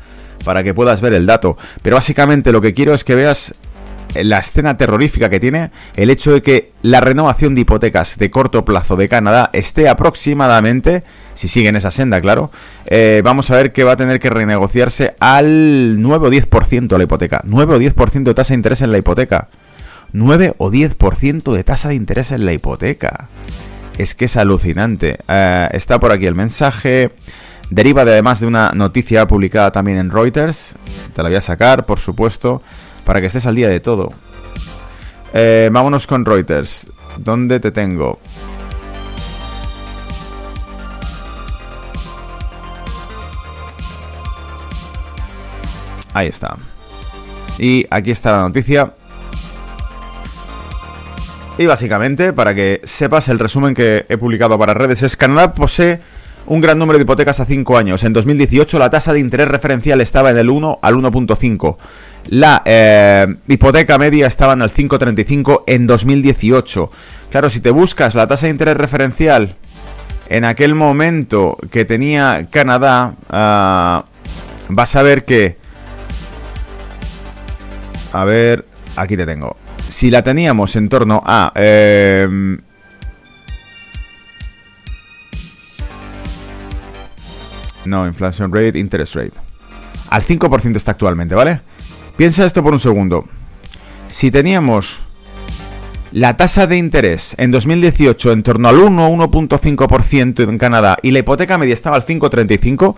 para 0.44 0.64
que 0.64 0.74
puedas 0.74 1.02
ver 1.02 1.14
el 1.14 1.26
dato. 1.26 1.58
Pero 1.82 1.96
básicamente 1.96 2.52
lo 2.52 2.62
que 2.62 2.74
quiero 2.74 2.94
es 2.94 3.04
que 3.04 3.16
veas 3.16 3.56
la 4.16 4.40
escena 4.40 4.78
terrorífica 4.78 5.30
que 5.30 5.40
tiene 5.40 5.72
el 5.96 6.10
hecho 6.10 6.34
de 6.34 6.42
que 6.42 6.72
la 6.82 7.00
renovación 7.00 7.56
de 7.56 7.62
hipotecas 7.62 8.18
de 8.18 8.30
corto 8.30 8.66
plazo 8.66 8.96
de 8.96 9.08
Canadá 9.08 9.50
esté 9.54 9.88
aproximadamente, 9.88 11.04
si 11.34 11.48
sigue 11.48 11.70
en 11.70 11.76
esa 11.76 11.92
senda, 11.92 12.20
claro, 12.20 12.52
eh, 12.88 13.22
vamos 13.24 13.50
a 13.52 13.56
ver 13.56 13.72
que 13.72 13.84
va 13.84 13.94
a 13.94 13.98
tener 13.98 14.20
que 14.20 14.30
renegociarse 14.30 15.16
al 15.20 16.02
9 16.02 16.28
o 16.28 16.32
10% 16.32 16.98
la 16.98 17.04
hipoteca. 17.04 17.42
9 17.46 17.76
o 17.76 17.80
10% 17.80 18.24
de 18.24 18.34
tasa 18.34 18.54
de 18.54 18.56
interés 18.56 18.82
en 18.82 18.92
la 18.92 18.98
hipoteca. 18.98 19.48
9 20.14 20.56
o 20.58 20.72
10% 20.72 21.54
de 21.54 21.64
tasa 21.64 21.90
de 21.90 21.96
interés 21.96 22.32
en 22.32 22.46
la 22.46 22.54
hipoteca. 22.54 23.30
es 23.98 24.16
que 24.16 24.26
es 24.26 24.36
alucinante. 24.36 25.20
Eh, 25.28 25.70
está 25.74 26.00
por 26.00 26.12
aquí 26.12 26.26
el 26.26 26.36
mensaje. 26.36 27.12
Deriva 27.72 28.04
de 28.04 28.12
además 28.12 28.42
de 28.42 28.48
una 28.48 28.72
noticia 28.74 29.26
publicada 29.28 29.72
también 29.72 29.98
en 29.98 30.12
Reuters. 30.12 30.76
Te 31.14 31.24
la 31.24 31.30
voy 31.30 31.38
a 31.38 31.42
sacar, 31.42 31.86
por 31.86 32.00
supuesto, 32.00 32.62
para 33.06 33.22
que 33.22 33.28
estés 33.28 33.46
al 33.46 33.56
día 33.56 33.70
de 33.70 33.80
todo. 33.80 34.12
Eh, 35.34 35.70
vámonos 35.72 36.06
con 36.06 36.26
Reuters. 36.26 36.88
¿Dónde 37.16 37.62
te 37.62 37.72
tengo? 37.72 38.20
Ahí 46.14 46.28
está. 46.28 46.58
Y 47.58 47.88
aquí 47.90 48.12
está 48.12 48.34
la 48.34 48.42
noticia. 48.42 48.92
Y 51.58 51.66
básicamente, 51.68 52.34
para 52.34 52.54
que 52.54 52.82
sepas 52.84 53.30
el 53.30 53.40
resumen 53.40 53.74
que 53.74 54.06
he 54.10 54.18
publicado 54.18 54.60
para 54.60 54.74
redes, 54.74 55.04
es 55.04 55.16
Canadá 55.16 55.54
posee 55.54 56.02
un 56.48 56.62
gran 56.62 56.78
número 56.80 56.98
de 56.98 57.04
hipotecas 57.04 57.40
a 57.40 57.46
5 57.46 57.78
años. 57.78 58.04
En 58.04 58.14
2018 58.14 58.80
la 58.80 58.90
tasa 58.90 59.14
de 59.14 59.20
interés 59.20 59.48
referencial 59.48 60.02
estaba 60.02 60.32
en 60.32 60.38
el 60.38 60.50
1 60.50 60.80
al 60.82 60.96
1.5. 60.96 61.78
La 62.30 62.62
eh, 62.66 63.28
hipoteca 63.48 63.98
media 63.98 64.28
estaba 64.28 64.54
en 64.54 64.62
el 64.62 64.70
5.35 64.70 65.64
en 65.68 65.88
2018. 65.88 66.92
Claro, 67.30 67.50
si 67.50 67.60
te 67.60 67.72
buscas 67.72 68.16
la 68.16 68.28
tasa 68.28 68.48
de 68.48 68.52
interés 68.52 68.78
referencial 68.78 69.56
en 70.30 70.46
aquel 70.46 70.76
momento 70.76 71.58
que 71.72 71.86
tenía 71.86 72.48
Canadá, 72.50 73.16
ah, 73.30 74.06
vas 74.70 74.96
a 74.96 75.02
ver 75.02 75.26
que... 75.26 75.58
A 78.14 78.26
ver, 78.26 78.66
aquí 78.96 79.16
te 79.16 79.26
tengo. 79.26 79.56
Si 79.88 80.10
la 80.10 80.24
teníamos 80.24 80.76
en 80.76 80.90
torno 80.90 81.22
a... 81.26 81.52
Eh, 81.56 82.58
no, 87.86 88.08
inflation 88.08 88.54
rate, 88.54 88.78
interest 88.78 89.16
rate. 89.16 89.34
Al 90.10 90.24
5% 90.24 90.76
está 90.76 90.92
actualmente, 90.92 91.36
¿vale? 91.36 91.62
Piensa 92.16 92.46
esto 92.46 92.62
por 92.62 92.74
un 92.74 92.80
segundo. 92.80 93.26
Si 94.08 94.30
teníamos 94.30 95.02
la 96.12 96.36
tasa 96.36 96.68
de 96.68 96.78
interés 96.78 97.36
en 97.38 97.52
2018 97.52 98.34
en 98.34 98.44
torno 98.44 98.68
al 98.68 98.78
1 98.78 99.10
1.5% 99.10 100.50
en 100.50 100.58
Canadá 100.58 100.98
y 101.02 101.12
la 101.12 101.20
hipoteca 101.20 101.58
media 101.58 101.74
estaba 101.74 101.96
al 101.96 102.06
5.35%, 102.06 102.96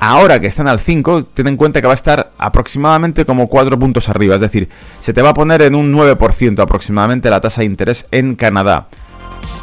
ahora 0.00 0.40
que 0.40 0.48
están 0.48 0.68
al 0.68 0.78
5, 0.78 1.24
ten 1.32 1.48
en 1.48 1.56
cuenta 1.56 1.80
que 1.80 1.86
va 1.86 1.92
a 1.92 1.94
estar 1.94 2.32
aproximadamente 2.36 3.24
como 3.24 3.48
4 3.48 3.78
puntos 3.78 4.08
arriba. 4.10 4.34
Es 4.34 4.42
decir, 4.42 4.68
se 5.00 5.14
te 5.14 5.22
va 5.22 5.30
a 5.30 5.34
poner 5.34 5.62
en 5.62 5.74
un 5.74 5.94
9% 5.94 6.60
aproximadamente 6.60 7.30
la 7.30 7.40
tasa 7.40 7.62
de 7.62 7.66
interés 7.66 8.06
en 8.10 8.34
Canadá. 8.34 8.88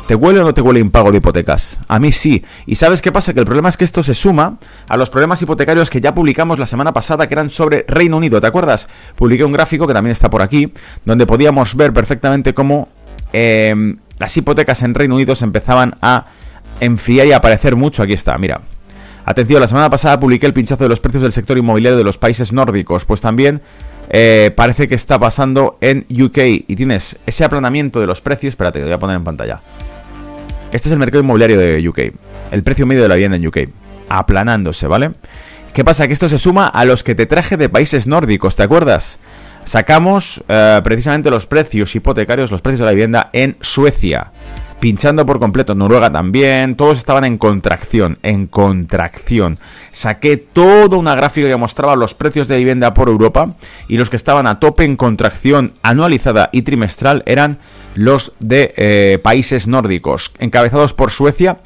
¿Te 0.08 0.16
huele 0.16 0.40
o 0.40 0.44
no 0.44 0.54
te 0.56 0.62
huele 0.62 0.80
impago 0.80 1.12
de 1.12 1.18
hipotecas? 1.18 1.82
A 1.88 2.00
mí 2.00 2.12
sí. 2.12 2.44
¿Y 2.66 2.76
sabes 2.76 3.02
qué 3.02 3.12
pasa? 3.12 3.34
Que 3.34 3.40
el 3.40 3.46
problema 3.46 3.70
es 3.70 3.78
que 3.78 3.86
esto 3.86 4.02
se 4.02 4.16
suma 4.16 4.58
a 4.88 4.98
los 4.98 5.10
problemas 5.12 5.40
hipotecarios 5.42 5.92
que 5.92 6.02
ya 6.02 6.16
publicamos 6.16 6.58
la 6.58 6.66
semana 6.66 6.94
pasada, 6.94 7.28
que 7.28 7.36
eran 7.36 7.52
sobre 7.52 7.86
Reino 7.88 8.18
Unido. 8.18 8.42
¿Te 8.42 8.48
acuerdas? 8.48 8.90
Publiqué 9.16 9.44
un 9.44 9.52
gráfico 9.52 9.86
que 9.86 9.94
también 9.94 10.14
está 10.14 10.30
por 10.30 10.42
aquí, 10.42 10.74
donde 11.06 11.28
podíamos 11.28 11.76
ver 11.76 11.94
perfectamente 11.94 12.56
cómo 12.56 12.90
em, 13.34 14.00
las 14.18 14.36
hipotecas 14.36 14.82
en 14.82 14.96
Reino 14.96 15.14
Unido 15.14 15.36
se 15.36 15.46
empezaban 15.46 15.96
a 16.02 16.26
enfriar 16.80 17.28
y 17.28 17.32
a 17.32 17.38
aparecer 17.38 17.76
mucho. 17.76 18.02
Aquí 18.02 18.14
está, 18.14 18.36
mira. 18.40 18.62
Atención, 19.26 19.62
la 19.62 19.68
semana 19.68 19.92
pasada 19.92 20.20
publiqué 20.20 20.48
el 20.48 20.54
pinchazo 20.54 20.86
de 20.86 20.90
los 20.90 21.00
precios 21.00 21.22
del 21.22 21.34
sector 21.34 21.56
inmobiliario 21.56 22.00
de 22.00 22.04
los 22.04 22.18
países 22.18 22.52
nórdicos, 22.52 23.06
pues 23.06 23.22
también 23.22 23.62
eh, 24.10 24.52
parece 24.56 24.88
que 24.88 24.96
está 24.96 25.20
pasando 25.20 25.78
en 25.82 26.06
UK 26.10 26.38
y 26.68 26.76
tienes 26.76 27.20
ese 27.26 27.44
aplanamiento 27.44 28.00
de 28.00 28.08
los 28.08 28.22
precios. 28.22 28.54
Espérate, 28.54 28.80
te 28.80 28.86
voy 28.86 28.94
a 28.94 28.98
poner 28.98 29.16
en 29.16 29.24
pantalla. 29.24 29.62
Este 30.72 30.90
es 30.90 30.92
el 30.92 31.00
mercado 31.00 31.24
inmobiliario 31.24 31.58
de 31.60 31.88
UK, 31.88 32.00
el 32.52 32.64
precio 32.64 32.86
medio 32.86 33.02
de 33.02 33.10
la 33.10 33.16
vivienda 33.16 33.38
en 33.38 33.48
UK, 33.48 33.58
aplanándose, 34.10 34.88
¿vale? 34.88 35.12
¿Qué 35.74 35.84
pasa? 35.84 36.08
Que 36.08 36.14
esto 36.14 36.30
se 36.30 36.38
suma 36.38 36.68
a 36.68 36.86
los 36.86 37.04
que 37.04 37.16
te 37.16 37.26
traje 37.26 37.58
de 37.58 37.70
países 37.70 38.08
nórdicos, 38.08 38.56
¿te 38.56 38.64
acuerdas? 38.64 39.20
Sacamos 39.66 40.44
eh, 40.48 40.82
precisamente 40.84 41.30
los 41.30 41.46
precios 41.46 41.96
hipotecarios, 41.96 42.52
los 42.52 42.62
precios 42.62 42.80
de 42.80 42.86
la 42.86 42.92
vivienda 42.92 43.30
en 43.34 43.58
Suecia 43.62 44.32
pinchando 44.80 45.26
por 45.26 45.40
completo. 45.40 45.76
Noruega 45.76 46.12
también, 46.12 46.76
todos 46.76 46.98
estaban 46.98 47.26
en 47.26 47.38
contracción, 47.38 48.18
en 48.24 48.48
contracción. 48.48 49.60
Saqué 49.92 50.38
toda 50.38 50.98
una 50.98 51.16
gráfica 51.16 51.48
que 51.48 51.56
mostraba 51.58 51.96
los 51.96 52.14
precios 52.14 52.48
de 52.48 52.58
vivienda 52.58 52.94
por 52.94 53.10
Europa 53.10 53.56
y 53.88 53.98
los 53.98 54.10
que 54.10 54.16
estaban 54.16 54.48
a 54.48 54.60
tope 54.60 54.84
en 54.84 54.96
contracción 54.96 55.74
anualizada 55.82 56.50
y 56.52 56.62
trimestral 56.64 57.24
eran 57.26 57.60
los 57.96 58.34
de 58.40 58.74
eh, 58.78 59.20
países 59.22 59.68
nórdicos, 59.68 60.32
encabezados 60.40 60.94
por 60.94 61.12
Suecia 61.12 61.58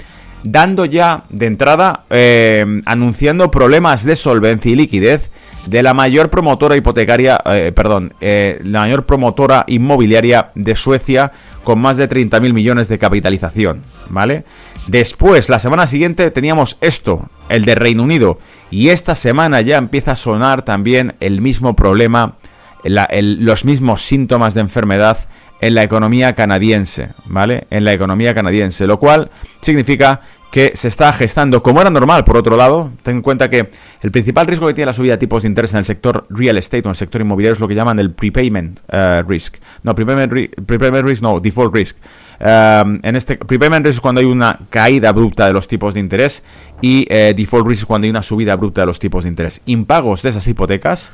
dando 0.44 0.86
ya 0.86 1.24
de 1.30 1.46
entrada, 1.46 2.04
eh, 2.10 2.82
anunciando 2.86 3.50
problemas 3.50 4.04
de 4.04 4.16
solvencia 4.16 4.72
y 4.72 4.76
liquidez 4.76 5.32
de 5.66 5.84
la 5.84 5.94
mayor 5.94 6.30
promotora 6.30 6.76
hipotecaria, 6.76 7.42
eh, 7.46 7.72
perdón, 7.74 8.14
la 8.20 8.82
mayor 8.82 9.06
promotora 9.06 9.64
inmobiliaria 9.68 10.52
de 10.56 10.76
Suecia, 10.76 11.32
con 11.64 11.80
más 11.80 11.98
de 11.98 12.10
30.000 12.10 12.54
millones 12.54 12.88
de 12.90 13.00
capitalización, 13.00 13.84
¿vale? 14.10 14.44
Después, 14.88 15.48
la 15.50 15.60
semana 15.60 15.88
siguiente, 15.88 16.30
teníamos 16.32 16.78
esto, 16.82 17.30
el 17.50 17.64
de 17.66 17.76
Reino 17.76 18.04
Unido, 18.04 18.38
y 18.70 18.90
esta 18.90 19.16
semana 19.16 19.62
ya 19.62 19.78
empieza 19.78 20.12
a 20.12 20.16
sonar 20.16 20.64
también 20.64 21.16
el 21.20 21.42
mismo 21.42 21.76
problema, 21.76 22.36
los 22.84 23.66
mismos 23.66 24.02
síntomas 24.02 24.56
de 24.56 24.62
enfermedad 24.62 25.18
en 25.62 25.76
la 25.76 25.84
economía 25.84 26.34
canadiense, 26.34 27.10
¿vale? 27.26 27.68
En 27.70 27.86
la 27.86 27.94
economía 27.94 28.36
canadiense, 28.36 28.86
lo 28.86 29.00
cual 29.00 29.32
significa 29.62 30.20
que 30.54 30.74
se 30.76 30.88
está 30.88 31.12
gestando, 31.14 31.64
como 31.64 31.82
era 31.82 31.90
normal, 31.90 32.24
por 32.24 32.38
otro 32.38 32.56
lado, 32.56 32.92
ten 33.02 33.16
en 33.16 33.22
cuenta 33.24 33.50
que 33.50 33.72
el 34.04 34.12
principal 34.12 34.46
riesgo 34.46 34.68
que 34.68 34.76
tiene 34.76 34.86
la 34.86 34.94
subida 34.94 35.14
de 35.14 35.18
tipos 35.18 35.42
de 35.42 35.48
interés 35.50 35.74
en 35.74 35.80
el 35.80 35.84
sector 35.84 36.28
real 36.30 36.60
estate 36.60 36.84
o 36.84 36.90
en 36.90 36.92
el 36.92 36.96
sector 36.96 37.22
inmobiliario 37.22 37.54
es 37.54 37.60
lo 37.60 37.68
que 37.68 37.74
llaman 37.74 37.98
el 37.98 38.12
prepayment 38.12 38.82
eh, 38.88 39.24
risk. 39.28 39.56
No, 39.82 39.96
prepayment, 39.96 40.32
risk, 40.32 41.24
no, 41.24 41.40
default 41.40 41.74
risk. 41.74 41.98
Um, 42.40 43.00
en 43.02 43.16
este 43.16 43.38
prepayment 43.38 43.84
risk 43.84 43.96
es 43.96 44.00
cuando 44.00 44.22
hay 44.22 44.28
una 44.28 44.60
caída 44.70 45.10
abrupta 45.10 45.48
de 45.48 45.54
los 45.54 45.68
tipos 45.68 45.96
de 45.96 46.02
interés 46.02 46.44
y 46.82 47.08
eh, 47.10 47.34
default 47.36 47.66
risk 47.66 47.82
es 47.82 47.86
cuando 47.88 48.06
hay 48.06 48.12
una 48.12 48.22
subida 48.22 48.54
abrupta 48.54 48.82
de 48.82 48.86
los 48.86 49.00
tipos 49.00 49.24
de 49.24 49.30
interés. 49.30 49.60
Impagos 49.66 50.22
de 50.22 50.30
esas 50.30 50.48
hipotecas 50.48 51.12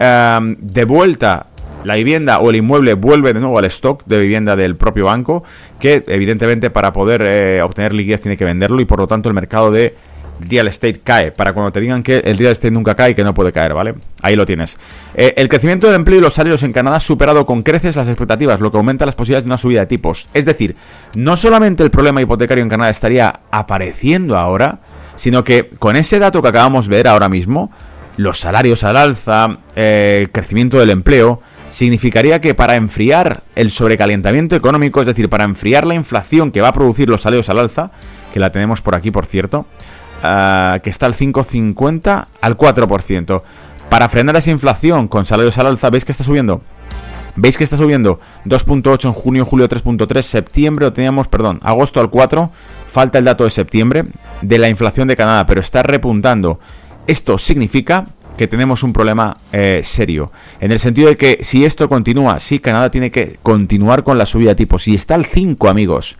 um, 0.00 0.56
de 0.60 0.84
vuelta 0.86 1.48
la 1.84 1.94
vivienda 1.94 2.38
o 2.38 2.50
el 2.50 2.56
inmueble 2.56 2.94
vuelve 2.94 3.32
de 3.32 3.40
nuevo 3.40 3.58
al 3.58 3.64
stock 3.66 4.04
de 4.06 4.20
vivienda 4.20 4.56
del 4.56 4.76
propio 4.76 5.06
banco, 5.06 5.44
que 5.80 6.04
evidentemente 6.08 6.70
para 6.70 6.92
poder 6.92 7.22
eh, 7.24 7.62
obtener 7.62 7.94
liquidez 7.94 8.20
tiene 8.20 8.36
que 8.36 8.44
venderlo 8.44 8.80
y 8.80 8.84
por 8.84 8.98
lo 8.98 9.06
tanto 9.06 9.28
el 9.28 9.34
mercado 9.34 9.70
de 9.70 9.94
real 10.40 10.68
estate 10.68 11.00
cae. 11.02 11.32
Para 11.32 11.52
cuando 11.52 11.72
te 11.72 11.80
digan 11.80 12.02
que 12.02 12.18
el 12.18 12.38
real 12.38 12.52
estate 12.52 12.70
nunca 12.70 12.94
cae 12.94 13.10
y 13.10 13.14
que 13.14 13.24
no 13.24 13.34
puede 13.34 13.52
caer, 13.52 13.74
¿vale? 13.74 13.94
Ahí 14.22 14.36
lo 14.36 14.46
tienes. 14.46 14.78
Eh, 15.14 15.34
el 15.36 15.48
crecimiento 15.48 15.86
del 15.86 15.96
empleo 15.96 16.18
y 16.18 16.20
los 16.22 16.34
salarios 16.34 16.62
en 16.62 16.72
Canadá 16.72 16.96
ha 16.96 17.00
superado 17.00 17.46
con 17.46 17.62
creces 17.62 17.96
las 17.96 18.08
expectativas, 18.08 18.60
lo 18.60 18.70
que 18.70 18.76
aumenta 18.76 19.06
las 19.06 19.14
posibilidades 19.14 19.44
de 19.44 19.48
una 19.48 19.58
subida 19.58 19.80
de 19.80 19.86
tipos. 19.86 20.28
Es 20.34 20.44
decir, 20.44 20.76
no 21.14 21.36
solamente 21.36 21.82
el 21.82 21.90
problema 21.90 22.22
hipotecario 22.22 22.62
en 22.62 22.70
Canadá 22.70 22.90
estaría 22.90 23.40
apareciendo 23.50 24.38
ahora, 24.38 24.80
sino 25.16 25.44
que 25.44 25.68
con 25.78 25.96
ese 25.96 26.18
dato 26.18 26.42
que 26.42 26.48
acabamos 26.48 26.88
de 26.88 26.96
ver 26.96 27.08
ahora 27.08 27.28
mismo, 27.28 27.70
los 28.16 28.40
salarios 28.40 28.84
al 28.84 28.96
alza, 28.96 29.58
eh, 29.76 30.28
crecimiento 30.32 30.78
del 30.78 30.90
empleo, 30.90 31.40
significaría 31.68 32.40
que 32.40 32.54
para 32.54 32.76
enfriar 32.76 33.42
el 33.54 33.70
sobrecalentamiento 33.70 34.56
económico, 34.56 35.00
es 35.00 35.06
decir, 35.06 35.28
para 35.28 35.44
enfriar 35.44 35.86
la 35.86 35.94
inflación 35.94 36.50
que 36.50 36.60
va 36.60 36.68
a 36.68 36.72
producir 36.72 37.08
los 37.08 37.22
salarios 37.22 37.48
al 37.48 37.58
alza, 37.58 37.90
que 38.32 38.40
la 38.40 38.52
tenemos 38.52 38.80
por 38.80 38.94
aquí, 38.94 39.10
por 39.10 39.26
cierto, 39.26 39.66
ah, 40.22 40.78
que 40.82 40.90
está 40.90 41.06
al 41.06 41.14
5,50 41.14 42.26
al 42.40 42.56
4%. 42.56 43.42
Para 43.88 44.08
frenar 44.08 44.36
esa 44.36 44.50
inflación 44.50 45.08
con 45.08 45.24
salarios 45.24 45.58
al 45.58 45.66
alza, 45.66 45.90
¿veis 45.90 46.04
que 46.04 46.12
está 46.12 46.24
subiendo? 46.24 46.62
¿Veis 47.36 47.56
que 47.56 47.64
está 47.64 47.76
subiendo? 47.76 48.18
2.8 48.46 49.06
en 49.06 49.12
junio, 49.12 49.44
julio 49.44 49.68
3.3, 49.68 50.22
septiembre 50.22 50.86
lo 50.86 50.92
teníamos, 50.92 51.28
perdón, 51.28 51.60
agosto 51.62 52.00
al 52.00 52.10
4, 52.10 52.50
falta 52.86 53.18
el 53.18 53.24
dato 53.24 53.44
de 53.44 53.50
septiembre 53.50 54.06
de 54.42 54.58
la 54.58 54.68
inflación 54.68 55.06
de 55.08 55.16
Canadá, 55.16 55.46
pero 55.46 55.60
está 55.60 55.82
repuntando. 55.82 56.58
Esto 57.06 57.38
significa 57.38 58.06
que 58.38 58.48
tenemos 58.48 58.82
un 58.82 58.94
problema 58.94 59.36
eh, 59.52 59.82
serio. 59.84 60.32
En 60.60 60.72
el 60.72 60.78
sentido 60.78 61.08
de 61.08 61.18
que 61.18 61.40
si 61.42 61.66
esto 61.66 61.90
continúa, 61.90 62.38
sí, 62.38 62.60
Canadá 62.60 62.90
tiene 62.90 63.10
que 63.10 63.38
continuar 63.42 64.02
con 64.02 64.16
la 64.16 64.24
subida 64.24 64.50
de 64.50 64.54
tipos. 64.54 64.84
Si 64.84 64.94
está 64.94 65.16
al 65.16 65.26
5, 65.26 65.68
amigos, 65.68 66.16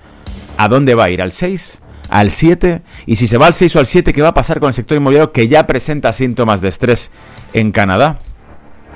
¿a 0.58 0.68
dónde 0.68 0.94
va 0.94 1.04
a 1.04 1.10
ir? 1.10 1.22
¿Al 1.22 1.32
6? 1.32 1.80
¿Al 2.10 2.30
7? 2.30 2.82
Y 3.06 3.16
si 3.16 3.26
se 3.26 3.38
va 3.38 3.46
al 3.46 3.54
6 3.54 3.76
o 3.76 3.78
al 3.78 3.86
7, 3.86 4.12
¿qué 4.12 4.20
va 4.20 4.28
a 4.28 4.34
pasar 4.34 4.60
con 4.60 4.66
el 4.66 4.74
sector 4.74 4.98
inmobiliario 4.98 5.32
que 5.32 5.48
ya 5.48 5.66
presenta 5.66 6.12
síntomas 6.12 6.60
de 6.60 6.68
estrés 6.68 7.10
en 7.54 7.72
Canadá? 7.72 8.18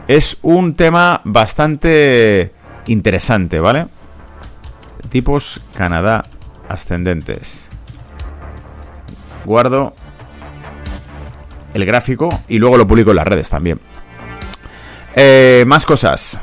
Es 0.08 0.38
un 0.42 0.74
tema 0.74 1.22
bastante 1.24 2.52
interesante, 2.86 3.60
¿vale? 3.60 3.86
Tipos 5.10 5.62
Canadá 5.74 6.24
ascendentes. 6.68 7.70
Guardo 9.44 9.94
el 11.74 11.84
gráfico 11.84 12.28
y 12.48 12.58
luego 12.58 12.76
lo 12.76 12.86
publico 12.86 13.10
en 13.10 13.16
las 13.16 13.26
redes 13.26 13.50
también. 13.50 13.80
Eh, 15.14 15.64
más 15.66 15.84
cosas. 15.84 16.40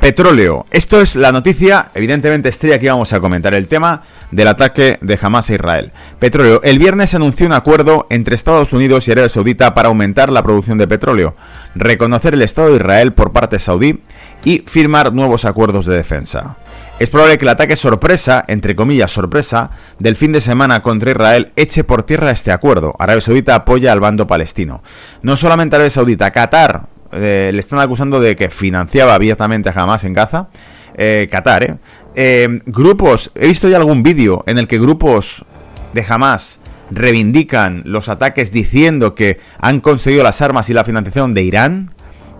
petróleo. 0.00 0.64
Esto 0.70 1.00
es 1.00 1.16
la 1.16 1.32
noticia, 1.32 1.90
evidentemente 1.94 2.48
estrella 2.48 2.78
que 2.78 2.86
íbamos 2.86 3.12
a 3.12 3.20
comentar, 3.20 3.52
el 3.54 3.68
tema 3.68 4.02
del 4.30 4.48
ataque 4.48 4.96
de 5.00 5.18
Hamas 5.20 5.50
a 5.50 5.54
Israel. 5.54 5.92
Petróleo. 6.18 6.60
El 6.62 6.78
viernes 6.78 7.10
se 7.10 7.16
anunció 7.16 7.46
un 7.46 7.52
acuerdo 7.52 8.06
entre 8.10 8.34
Estados 8.34 8.72
Unidos 8.72 9.08
y 9.08 9.12
Arabia 9.12 9.28
Saudita 9.28 9.74
para 9.74 9.88
aumentar 9.88 10.30
la 10.30 10.42
producción 10.42 10.78
de 10.78 10.88
petróleo, 10.88 11.36
reconocer 11.74 12.34
el 12.34 12.42
Estado 12.42 12.68
de 12.68 12.76
Israel 12.76 13.12
por 13.12 13.32
parte 13.32 13.58
saudí 13.58 14.02
y 14.44 14.60
firmar 14.66 15.12
nuevos 15.12 15.44
acuerdos 15.44 15.86
de 15.86 15.96
defensa. 15.96 16.56
Es 16.98 17.10
probable 17.10 17.38
que 17.38 17.44
el 17.44 17.50
ataque 17.50 17.76
sorpresa, 17.76 18.44
entre 18.48 18.74
comillas 18.74 19.12
sorpresa, 19.12 19.70
del 20.00 20.16
fin 20.16 20.32
de 20.32 20.40
semana 20.40 20.82
contra 20.82 21.12
Israel 21.12 21.52
eche 21.54 21.84
por 21.84 22.02
tierra 22.02 22.32
este 22.32 22.50
acuerdo. 22.50 22.96
Arabia 22.98 23.20
Saudita 23.20 23.54
apoya 23.54 23.92
al 23.92 24.00
bando 24.00 24.26
palestino. 24.26 24.82
No 25.22 25.36
solamente 25.36 25.76
Arabia 25.76 25.90
Saudita, 25.90 26.32
Qatar 26.32 26.88
eh, 27.12 27.50
le 27.52 27.60
están 27.60 27.78
acusando 27.78 28.18
de 28.20 28.34
que 28.34 28.50
financiaba 28.50 29.14
abiertamente 29.14 29.68
a 29.68 29.72
Hamas 29.72 30.02
en 30.02 30.12
Gaza. 30.12 30.48
Eh, 30.96 31.28
Qatar, 31.30 31.62
¿eh? 31.62 31.76
¿eh? 32.16 32.62
Grupos, 32.66 33.30
he 33.36 33.46
visto 33.46 33.68
ya 33.68 33.76
algún 33.76 34.02
vídeo 34.02 34.42
en 34.48 34.58
el 34.58 34.66
que 34.66 34.80
grupos 34.80 35.44
de 35.92 36.04
Hamas 36.08 36.58
reivindican 36.90 37.82
los 37.84 38.08
ataques 38.08 38.50
diciendo 38.50 39.14
que 39.14 39.38
han 39.60 39.80
conseguido 39.80 40.24
las 40.24 40.42
armas 40.42 40.68
y 40.68 40.74
la 40.74 40.82
financiación 40.82 41.32
de 41.32 41.42
Irán. 41.42 41.92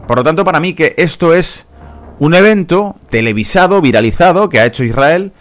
Por 0.09 0.17
lo 0.17 0.25
tanto, 0.25 0.45
para 0.45 0.59
mí 0.59 0.75
que 0.75 0.95
esto 0.99 1.33
es 1.33 1.68
un 2.19 2.35
evento 2.35 2.97
televisado, 3.11 3.81
viralizado, 3.81 4.49
que 4.49 4.61
ha 4.61 4.67
hecho 4.67 4.85
Israel 4.85 5.33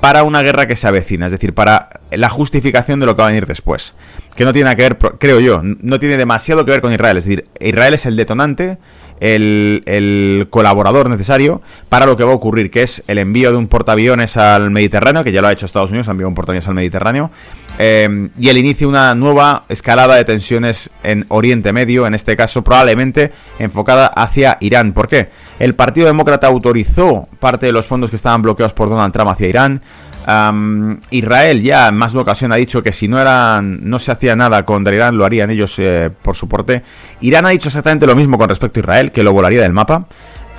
para 0.00 0.22
una 0.22 0.42
guerra 0.42 0.66
que 0.66 0.76
se 0.76 0.86
avecina, 0.86 1.26
es 1.26 1.32
decir, 1.32 1.54
para 1.54 2.00
la 2.10 2.28
justificación 2.28 3.00
de 3.00 3.06
lo 3.06 3.16
que 3.16 3.22
va 3.22 3.26
a 3.26 3.30
venir 3.30 3.46
después. 3.46 3.94
Que 4.36 4.44
no 4.44 4.52
tiene 4.52 4.64
nada 4.64 4.76
que 4.76 4.82
ver, 4.82 4.98
creo 5.18 5.40
yo, 5.40 5.62
no 5.62 5.98
tiene 5.98 6.16
demasiado 6.16 6.64
que 6.64 6.70
ver 6.70 6.80
con 6.80 6.92
Israel. 6.92 7.16
Es 7.16 7.24
decir, 7.24 7.48
Israel 7.60 7.94
es 7.94 8.06
el 8.06 8.16
detonante, 8.16 8.78
el, 9.20 10.46
colaborador 10.50 11.08
necesario 11.08 11.60
para 11.88 12.06
lo 12.06 12.16
que 12.16 12.24
va 12.24 12.32
a 12.32 12.34
ocurrir, 12.34 12.70
que 12.70 12.82
es 12.82 13.04
el 13.06 13.18
envío 13.18 13.50
de 13.50 13.58
un 13.58 13.68
portaaviones 13.68 14.36
al 14.36 14.70
Mediterráneo, 14.70 15.24
que 15.24 15.32
ya 15.32 15.40
lo 15.40 15.48
ha 15.48 15.52
hecho 15.52 15.66
Estados 15.66 15.90
Unidos, 15.90 16.08
ha 16.08 16.12
un 16.12 16.34
portaaviones 16.34 16.68
al 16.68 16.74
Mediterráneo, 16.74 17.30
eh, 17.78 18.28
y 18.38 18.48
el 18.48 18.58
inicio 18.58 18.86
de 18.86 18.90
una 18.90 19.14
nueva 19.14 19.64
escalada 19.68 20.16
de 20.16 20.24
tensiones 20.24 20.90
en 21.02 21.26
Oriente 21.28 21.72
Medio, 21.72 22.06
en 22.06 22.14
este 22.14 22.36
caso 22.36 22.62
probablemente 22.62 23.32
enfocada 23.58 24.06
hacia 24.06 24.58
Irán. 24.60 24.92
¿Por 24.92 25.08
qué? 25.08 25.28
El 25.58 25.74
Partido 25.74 26.06
Demócrata 26.06 26.46
autorizó 26.46 27.28
parte 27.38 27.66
de 27.66 27.72
los 27.72 27.86
fondos 27.86 28.10
que 28.10 28.16
estaban 28.16 28.42
bloqueados 28.42 28.74
por 28.74 28.88
Donald 28.88 29.12
Trump 29.12 29.30
hacia 29.30 29.48
Irán. 29.48 29.80
Israel 31.10 31.62
ya 31.62 31.88
en 31.88 31.94
más 31.94 32.12
de 32.12 32.18
ocasión 32.18 32.52
ha 32.52 32.56
dicho 32.56 32.82
que 32.82 32.92
si 32.92 33.08
no 33.08 33.18
eran 33.18 33.88
no 33.88 33.98
se 33.98 34.12
hacía 34.12 34.36
nada 34.36 34.62
contra 34.66 34.94
Irán 34.94 35.16
lo 35.16 35.24
harían 35.24 35.50
ellos 35.50 35.78
eh, 35.78 36.10
por 36.22 36.36
su 36.36 36.48
porte. 36.48 36.82
Irán 37.20 37.46
ha 37.46 37.50
dicho 37.50 37.68
exactamente 37.68 38.06
lo 38.06 38.14
mismo 38.14 38.36
con 38.36 38.48
respecto 38.48 38.78
a 38.78 38.82
Israel, 38.82 39.10
que 39.10 39.22
lo 39.22 39.32
volaría 39.32 39.62
del 39.62 39.72
mapa. 39.72 40.06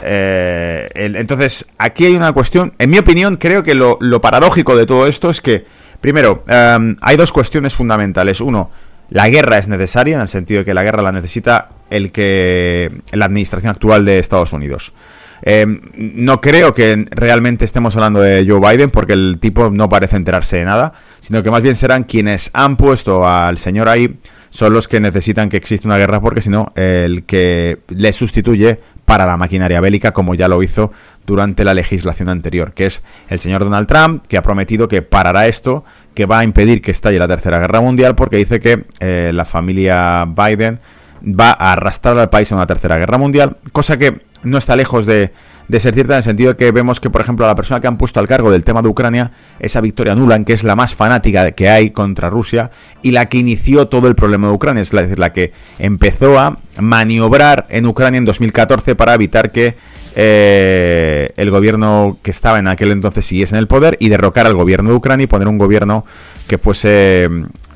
Eh, 0.01 0.89
entonces, 0.95 1.67
aquí 1.77 2.05
hay 2.05 2.15
una 2.15 2.33
cuestión. 2.33 2.73
En 2.79 2.89
mi 2.89 2.97
opinión, 2.97 3.35
creo 3.35 3.61
que 3.61 3.75
lo, 3.75 3.99
paradójico 4.21 4.75
de 4.75 4.85
todo 4.85 5.05
esto 5.05 5.29
es 5.29 5.39
que, 5.39 5.65
primero, 6.01 6.43
hay 6.47 7.17
dos 7.17 7.31
cuestiones 7.31 7.75
fundamentales. 7.75 8.41
Uno, 8.41 8.71
la 9.09 9.29
guerra 9.29 9.57
es 9.57 9.67
necesaria, 9.67 10.15
en 10.15 10.21
el 10.21 10.27
sentido 10.27 10.59
de 10.59 10.65
que 10.65 10.73
la 10.73 10.83
guerra 10.83 11.01
la 11.01 11.11
necesita 11.11 11.69
el 11.89 12.11
que 12.11 12.91
la 13.11 13.25
administración 13.25 13.71
actual 13.71 14.05
de 14.05 14.19
Estados 14.19 14.53
Unidos. 14.53 14.93
Eh, 15.41 15.65
no 15.95 16.41
creo 16.41 16.73
que 16.73 17.07
realmente 17.11 17.65
estemos 17.65 17.95
hablando 17.95 18.21
de 18.21 18.45
Joe 18.47 18.59
Biden 18.59 18.89
porque 18.89 19.13
el 19.13 19.37
tipo 19.39 19.69
no 19.69 19.89
parece 19.89 20.15
enterarse 20.15 20.57
de 20.57 20.65
nada, 20.65 20.93
sino 21.19 21.43
que 21.43 21.51
más 21.51 21.61
bien 21.61 21.75
serán 21.75 22.03
quienes 22.03 22.51
han 22.53 22.77
puesto 22.77 23.27
al 23.27 23.57
señor 23.57 23.89
ahí, 23.89 24.19
son 24.49 24.73
los 24.73 24.87
que 24.87 24.99
necesitan 24.99 25.49
que 25.49 25.57
exista 25.57 25.87
una 25.87 25.97
guerra 25.97 26.21
porque 26.21 26.41
si 26.41 26.49
no, 26.49 26.71
el 26.75 27.23
que 27.23 27.79
le 27.89 28.11
sustituye 28.13 28.79
para 29.05 29.25
la 29.25 29.37
maquinaria 29.37 29.81
bélica 29.81 30.11
como 30.11 30.35
ya 30.35 30.47
lo 30.47 30.61
hizo 30.61 30.91
durante 31.25 31.63
la 31.63 31.73
legislación 31.73 32.29
anterior, 32.29 32.73
que 32.73 32.87
es 32.87 33.03
el 33.29 33.39
señor 33.39 33.63
Donald 33.63 33.87
Trump, 33.87 34.25
que 34.27 34.37
ha 34.37 34.41
prometido 34.41 34.87
que 34.87 35.01
parará 35.01 35.47
esto, 35.47 35.83
que 36.13 36.25
va 36.25 36.39
a 36.39 36.43
impedir 36.43 36.81
que 36.81 36.91
estalle 36.91 37.19
la 37.19 37.27
Tercera 37.27 37.59
Guerra 37.59 37.81
Mundial 37.81 38.15
porque 38.15 38.37
dice 38.37 38.59
que 38.59 38.85
eh, 38.99 39.31
la 39.33 39.45
familia 39.45 40.25
Biden 40.25 40.79
va 41.23 41.51
a 41.51 41.73
arrastrar 41.73 42.17
al 42.17 42.29
país 42.29 42.51
a 42.51 42.55
una 42.55 42.67
tercera 42.67 42.97
guerra 42.97 43.17
mundial, 43.17 43.57
cosa 43.71 43.97
que 43.97 44.21
no 44.43 44.57
está 44.57 44.75
lejos 44.75 45.05
de, 45.05 45.31
ser 45.79 45.93
cierta 45.93 46.13
en 46.13 46.17
el 46.17 46.23
sentido 46.23 46.51
de 46.51 46.57
que 46.57 46.71
vemos 46.71 46.99
que, 46.99 47.09
por 47.09 47.21
ejemplo, 47.21 47.45
la 47.45 47.55
persona 47.55 47.79
que 47.81 47.87
han 47.87 47.97
puesto 47.97 48.19
al 48.19 48.27
cargo 48.27 48.51
del 48.51 48.63
tema 48.63 48.81
de 48.81 48.87
Ucrania, 48.87 49.31
esa 49.59 49.81
Victoria 49.81 50.15
Nuland, 50.15 50.45
que 50.45 50.53
es 50.53 50.63
la 50.63 50.75
más 50.75 50.95
fanática 50.95 51.51
que 51.51 51.69
hay 51.69 51.91
contra 51.91 52.29
Rusia 52.29 52.71
y 53.01 53.11
la 53.11 53.27
que 53.27 53.37
inició 53.37 53.87
todo 53.87 54.07
el 54.07 54.15
problema 54.15 54.47
de 54.47 54.53
Ucrania, 54.53 54.81
es 54.81 54.91
decir, 54.91 55.19
la 55.19 55.33
que 55.33 55.51
empezó 55.77 56.39
a 56.39 56.59
maniobrar 56.79 57.65
en 57.69 57.85
Ucrania 57.85 58.17
en 58.17 58.25
2014 58.25 58.95
para 58.95 59.13
evitar 59.13 59.51
que 59.51 59.75
eh, 60.15 61.31
el 61.37 61.51
gobierno 61.51 62.17
que 62.21 62.31
estaba 62.31 62.59
en 62.59 62.67
aquel 62.67 62.91
entonces 62.91 63.25
siguiese 63.25 63.55
en 63.55 63.59
el 63.59 63.67
poder 63.67 63.95
y 63.99 64.09
derrocar 64.09 64.47
al 64.47 64.55
gobierno 64.55 64.89
de 64.89 64.95
Ucrania 64.95 65.25
y 65.25 65.27
poner 65.27 65.47
un 65.47 65.57
gobierno 65.57 66.05
que 66.47 66.57
fuese 66.57 67.29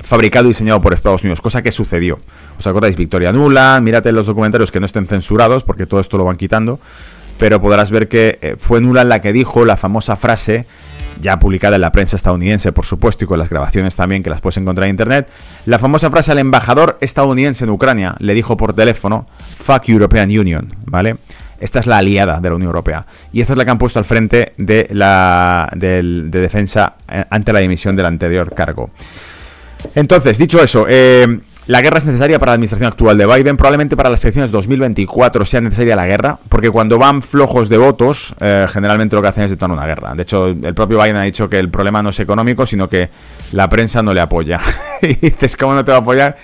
fabricado 0.03 0.45
y 0.45 0.49
diseñado 0.49 0.81
por 0.81 0.93
Estados 0.93 1.23
Unidos, 1.23 1.41
cosa 1.41 1.61
que 1.61 1.71
sucedió. 1.71 2.19
¿Os 2.59 2.67
acordáis? 2.67 2.95
Victoria 2.95 3.31
Nula, 3.31 3.79
mírate 3.81 4.11
los 4.11 4.27
documentarios 4.27 4.71
que 4.71 4.79
no 4.79 4.85
estén 4.85 5.07
censurados, 5.07 5.63
porque 5.63 5.85
todo 5.85 5.99
esto 5.99 6.17
lo 6.17 6.25
van 6.25 6.37
quitando, 6.37 6.79
pero 7.37 7.61
podrás 7.61 7.91
ver 7.91 8.07
que 8.07 8.39
eh, 8.41 8.55
fue 8.59 8.81
Nula 8.81 9.03
la 9.03 9.21
que 9.21 9.33
dijo 9.33 9.65
la 9.65 9.77
famosa 9.77 10.15
frase, 10.15 10.65
ya 11.21 11.39
publicada 11.39 11.75
en 11.75 11.81
la 11.81 11.91
prensa 11.91 12.15
estadounidense, 12.15 12.71
por 12.71 12.85
supuesto, 12.85 13.23
y 13.23 13.27
con 13.27 13.39
las 13.39 13.49
grabaciones 13.49 13.95
también 13.95 14.23
que 14.23 14.29
las 14.29 14.41
puedes 14.41 14.57
encontrar 14.57 14.85
en 14.85 14.91
internet, 14.91 15.29
la 15.65 15.79
famosa 15.79 16.09
frase 16.09 16.31
al 16.31 16.39
embajador 16.39 16.97
estadounidense 17.01 17.63
en 17.63 17.69
Ucrania, 17.69 18.15
le 18.19 18.33
dijo 18.33 18.57
por 18.57 18.73
teléfono, 18.73 19.25
fuck 19.55 19.89
European 19.89 20.29
Union, 20.29 20.75
¿vale? 20.85 21.17
Esta 21.59 21.79
es 21.79 21.87
la 21.87 21.99
aliada 21.99 22.41
de 22.41 22.49
la 22.49 22.55
Unión 22.55 22.67
Europea. 22.67 23.05
Y 23.31 23.39
esta 23.39 23.53
es 23.53 23.57
la 23.57 23.63
que 23.63 23.71
han 23.71 23.77
puesto 23.77 23.97
al 23.97 24.03
frente 24.03 24.51
de 24.57 24.87
la 24.91 25.69
de 25.73 26.01
defensa 26.29 26.95
eh, 27.09 27.23
ante 27.29 27.53
la 27.53 27.59
dimisión 27.59 27.95
del 27.95 28.05
anterior 28.05 28.53
cargo. 28.53 28.89
Entonces, 29.95 30.37
dicho 30.37 30.61
eso, 30.61 30.85
eh, 30.87 31.39
la 31.65 31.81
guerra 31.81 31.97
es 31.97 32.05
necesaria 32.05 32.39
para 32.39 32.51
la 32.51 32.55
administración 32.55 32.89
actual 32.89 33.17
de 33.17 33.25
Biden. 33.25 33.55
Probablemente 33.55 33.95
para 33.95 34.09
las 34.09 34.21
elecciones 34.25 34.51
2024 34.51 35.45
sea 35.45 35.61
necesaria 35.61 35.95
la 35.95 36.05
guerra, 36.05 36.37
porque 36.49 36.69
cuando 36.69 36.97
van 36.97 37.21
flojos 37.21 37.69
de 37.69 37.77
votos, 37.77 38.35
eh, 38.41 38.67
generalmente 38.69 39.15
lo 39.15 39.21
que 39.21 39.29
hacen 39.29 39.45
es 39.45 39.51
detonar 39.51 39.77
una 39.77 39.87
guerra. 39.87 40.13
De 40.13 40.23
hecho, 40.23 40.47
el 40.47 40.73
propio 40.73 41.01
Biden 41.01 41.15
ha 41.15 41.23
dicho 41.23 41.47
que 41.47 41.59
el 41.59 41.69
problema 41.69 42.03
no 42.03 42.09
es 42.09 42.19
económico, 42.19 42.65
sino 42.65 42.89
que 42.89 43.09
la 43.53 43.69
prensa 43.69 44.03
no 44.03 44.13
le 44.13 44.19
apoya. 44.19 44.59
y 45.01 45.13
dices, 45.15 45.55
¿cómo 45.55 45.73
no 45.73 45.85
te 45.85 45.91
va 45.91 45.99
a 45.99 46.01
apoyar? 46.01 46.35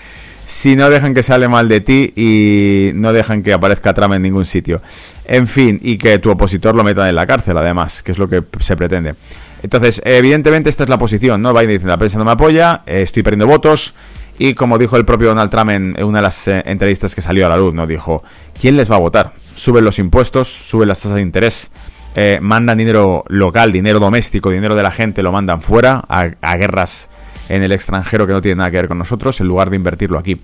Si 0.45 0.77
no 0.77 0.89
dejan 0.89 1.13
que 1.13 1.21
sale 1.21 1.49
mal 1.49 1.67
de 1.67 1.81
ti 1.81 2.13
y 2.15 2.91
no 2.95 3.11
dejan 3.11 3.43
que 3.43 3.51
aparezca 3.51 3.93
trama 3.93 4.15
en 4.15 4.21
ningún 4.21 4.45
sitio. 4.45 4.81
En 5.25 5.47
fin, 5.47 5.79
y 5.83 5.97
que 5.97 6.17
tu 6.19 6.31
opositor 6.31 6.75
lo 6.75 6.83
metan 6.85 7.09
en 7.09 7.15
la 7.15 7.27
cárcel, 7.27 7.57
además, 7.57 8.01
que 8.03 8.13
es 8.13 8.17
lo 8.17 8.29
que 8.29 8.41
se 8.59 8.77
pretende. 8.77 9.15
Entonces, 9.61 10.01
evidentemente 10.05 10.69
esta 10.69 10.83
es 10.83 10.89
la 10.89 10.97
posición, 10.97 11.41
¿no? 11.41 11.53
Biden 11.53 11.69
dice, 11.69 11.87
la 11.87 11.97
prensa 11.97 12.17
no 12.17 12.25
me 12.25 12.31
apoya, 12.31 12.83
eh, 12.85 13.01
estoy 13.01 13.23
perdiendo 13.23 13.47
votos. 13.47 13.93
Y 14.37 14.53
como 14.53 14.77
dijo 14.77 14.95
el 14.95 15.03
propio 15.03 15.27
Donald 15.27 15.51
Trump 15.51 15.69
en, 15.69 16.01
una 16.01 16.19
de 16.19 16.21
las 16.21 16.47
eh, 16.47 16.63
entrevistas 16.65 17.13
que 17.13 17.21
salió 17.21 17.45
a 17.45 17.49
la 17.49 17.57
luz, 17.57 17.73
¿no? 17.73 17.85
Dijo, 17.85 18.23
¿quién 18.59 18.77
les 18.77 18.89
va 18.89 18.95
a 18.95 18.99
votar? 18.99 19.33
Suben 19.53 19.83
los 19.83 19.99
impuestos, 19.99 20.47
suben 20.47 20.87
las 20.87 21.01
tasas 21.01 21.15
de 21.15 21.21
interés, 21.21 21.71
eh, 22.15 22.39
mandan 22.41 22.77
dinero 22.77 23.25
local, 23.27 23.73
dinero 23.73 23.99
doméstico, 23.99 24.49
dinero 24.49 24.75
de 24.75 24.83
la 24.83 24.91
gente, 24.91 25.23
lo 25.23 25.33
mandan 25.33 25.61
fuera 25.61 26.05
a, 26.07 26.55
guerras 26.55 27.08
en 27.49 27.63
el 27.63 27.71
extranjero 27.71 28.25
que 28.25 28.33
no 28.33 28.41
tienen 28.41 28.59
nada 28.59 28.71
que 28.71 28.77
ver 28.77 28.87
con 28.87 28.97
nosotros, 28.97 29.41
en 29.41 29.47
lugar 29.47 29.69
de 29.69 29.75
invertirlo 29.75 30.17
aquí. 30.17 30.41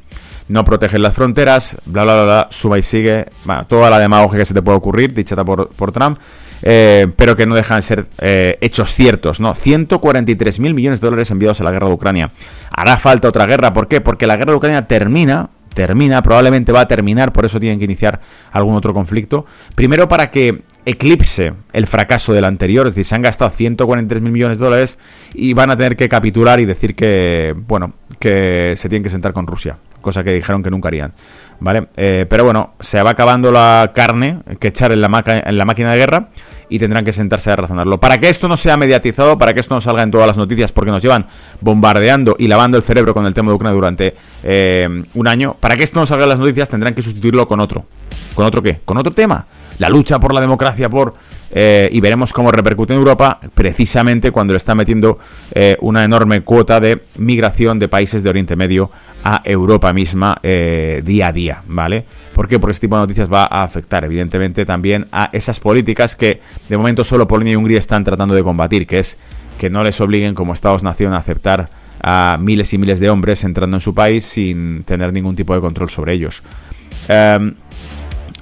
No 0.47 0.63
protegen 0.63 1.01
las 1.01 1.13
fronteras, 1.13 1.77
bla, 1.85 2.03
bla, 2.03 2.13
bla, 2.15 2.23
bla 2.23 2.47
suba 2.51 2.77
y 2.77 2.83
sigue. 2.83 3.27
toda 3.67 3.89
la 3.89 3.99
demagogia 3.99 4.39
que 4.39 4.45
se 4.45 4.53
te 4.53 4.61
puede 4.61 4.77
ocurrir, 4.77 5.13
dicha 5.13 5.35
por, 5.43 5.69
por 5.69 5.91
Trump. 5.91 6.19
Eh, 6.61 7.07
pero 7.15 7.35
que 7.35 7.45
no 7.45 7.53
dejan 7.53 7.77
de 7.77 7.81
ser 7.81 8.07
eh, 8.19 8.57
hechos 8.61 8.95
ciertos, 8.95 9.39
¿no? 9.39 9.53
143 9.53 10.59
mil 10.59 10.73
millones 10.73 11.01
de 11.01 11.07
dólares 11.07 11.29
enviados 11.29 11.61
a 11.61 11.63
la 11.63 11.71
guerra 11.71 11.87
de 11.87 11.93
Ucrania. 11.93 12.31
Hará 12.71 12.97
falta 12.97 13.27
otra 13.27 13.45
guerra, 13.45 13.73
¿por 13.73 13.87
qué? 13.87 14.01
Porque 14.01 14.25
la 14.25 14.35
guerra 14.35 14.51
de 14.51 14.57
Ucrania 14.57 14.87
termina, 14.87 15.49
termina, 15.73 16.23
probablemente 16.23 16.71
va 16.71 16.81
a 16.81 16.87
terminar, 16.87 17.33
por 17.33 17.45
eso 17.45 17.59
tienen 17.59 17.77
que 17.77 17.85
iniciar 17.85 18.19
algún 18.51 18.75
otro 18.75 18.93
conflicto. 18.93 19.45
Primero 19.75 20.07
para 20.07 20.31
que 20.31 20.63
eclipse 20.85 21.53
el 21.73 21.87
fracaso 21.87 22.33
del 22.33 22.45
anterior, 22.45 22.87
es 22.87 22.93
decir, 22.93 23.05
se 23.05 23.15
han 23.15 23.21
gastado 23.21 23.49
143 23.49 24.21
mil 24.21 24.31
millones 24.31 24.59
de 24.59 24.65
dólares 24.65 24.97
y 25.33 25.53
van 25.53 25.71
a 25.71 25.77
tener 25.77 25.95
que 25.95 26.07
capitular 26.07 26.59
y 26.59 26.65
decir 26.65 26.95
que, 26.95 27.55
bueno, 27.55 27.93
que 28.19 28.75
se 28.77 28.89
tienen 28.89 29.03
que 29.03 29.09
sentar 29.09 29.33
con 29.33 29.47
Rusia, 29.47 29.77
cosa 30.01 30.23
que 30.23 30.31
dijeron 30.31 30.63
que 30.63 30.69
nunca 30.69 30.87
harían. 30.87 31.13
¿vale? 31.59 31.87
Eh, 31.97 32.25
pero 32.29 32.43
bueno, 32.43 32.73
se 32.79 33.01
va 33.01 33.11
acabando 33.11 33.51
la 33.51 33.91
carne 33.93 34.41
que 34.59 34.69
echar 34.69 34.91
en 34.91 35.01
la, 35.01 35.23
en 35.25 35.57
la 35.57 35.65
máquina 35.65 35.91
de 35.91 35.97
guerra 35.97 36.29
y 36.69 36.79
tendrán 36.79 37.05
que 37.05 37.13
sentarse 37.13 37.51
a 37.51 37.55
razonarlo. 37.55 37.99
Para 37.99 38.19
que 38.19 38.29
esto 38.29 38.47
no 38.47 38.57
sea 38.57 38.77
mediatizado, 38.77 39.37
para 39.37 39.53
que 39.53 39.59
esto 39.59 39.75
no 39.75 39.81
salga 39.81 40.03
en 40.03 40.11
todas 40.11 40.27
las 40.27 40.37
noticias, 40.37 40.71
porque 40.71 40.91
nos 40.91 41.01
llevan 41.01 41.27
bombardeando 41.61 42.35
y 42.39 42.47
lavando 42.47 42.77
el 42.77 42.83
cerebro 42.83 43.13
con 43.13 43.25
el 43.25 43.33
tema 43.33 43.51
de 43.51 43.55
Ucrania 43.55 43.75
durante 43.75 44.15
eh, 44.43 45.03
un 45.13 45.27
año, 45.27 45.55
para 45.59 45.75
que 45.75 45.83
esto 45.83 45.99
no 45.99 46.05
salga 46.05 46.23
en 46.23 46.29
las 46.29 46.39
noticias 46.39 46.69
tendrán 46.69 46.95
que 46.95 47.01
sustituirlo 47.01 47.47
con 47.47 47.59
otro. 47.59 47.85
¿Con 48.33 48.45
otro 48.45 48.61
qué? 48.61 48.81
¿Con 48.85 48.97
otro 48.97 49.13
tema? 49.13 49.45
La 49.77 49.89
lucha 49.89 50.19
por 50.19 50.33
la 50.33 50.41
democracia, 50.41 50.89
por... 50.89 51.15
Eh, 51.57 51.89
y 51.91 52.01
veremos 52.01 52.33
cómo 52.33 52.51
repercute 52.51 52.93
en 52.93 52.99
Europa 52.99 53.39
precisamente 53.53 54.31
cuando 54.31 54.53
le 54.53 54.57
está 54.57 54.75
metiendo 54.75 55.19
eh, 55.53 55.77
una 55.79 56.03
enorme 56.03 56.41
cuota 56.41 56.81
de 56.81 57.03
migración 57.17 57.79
de 57.79 57.87
países 57.87 58.23
de 58.23 58.29
Oriente 58.29 58.57
Medio 58.57 58.91
a 59.23 59.41
Europa 59.45 59.93
misma 59.93 60.37
eh, 60.43 61.01
día 61.05 61.27
a 61.27 61.31
día, 61.31 61.63
¿vale? 61.67 62.03
¿Por 62.33 62.49
qué? 62.49 62.59
Porque 62.59 62.73
este 62.73 62.87
tipo 62.87 62.97
de 62.97 63.03
noticias 63.03 63.31
va 63.31 63.43
a 63.43 63.63
afectar 63.63 64.03
evidentemente 64.03 64.65
también 64.65 65.07
a 65.13 65.29
esas 65.31 65.61
políticas 65.61 66.17
que 66.17 66.41
de 66.67 66.77
momento 66.77 67.05
solo 67.05 67.27
Polonia 67.27 67.53
y 67.53 67.55
Hungría 67.55 67.79
están 67.79 68.03
tratando 68.03 68.35
de 68.35 68.43
combatir, 68.43 68.85
que 68.85 68.99
es 68.99 69.17
que 69.57 69.69
no 69.69 69.83
les 69.83 70.01
obliguen 70.01 70.35
como 70.35 70.53
Estados-nación 70.53 71.13
a 71.13 71.17
aceptar 71.17 71.69
a 72.01 72.37
miles 72.39 72.73
y 72.73 72.77
miles 72.77 72.99
de 72.99 73.09
hombres 73.09 73.43
entrando 73.43 73.77
en 73.77 73.81
su 73.81 73.93
país 73.93 74.25
sin 74.25 74.83
tener 74.83 75.13
ningún 75.13 75.35
tipo 75.35 75.55
de 75.55 75.61
control 75.61 75.89
sobre 75.89 76.13
ellos. 76.13 76.43
Em, 77.07 77.55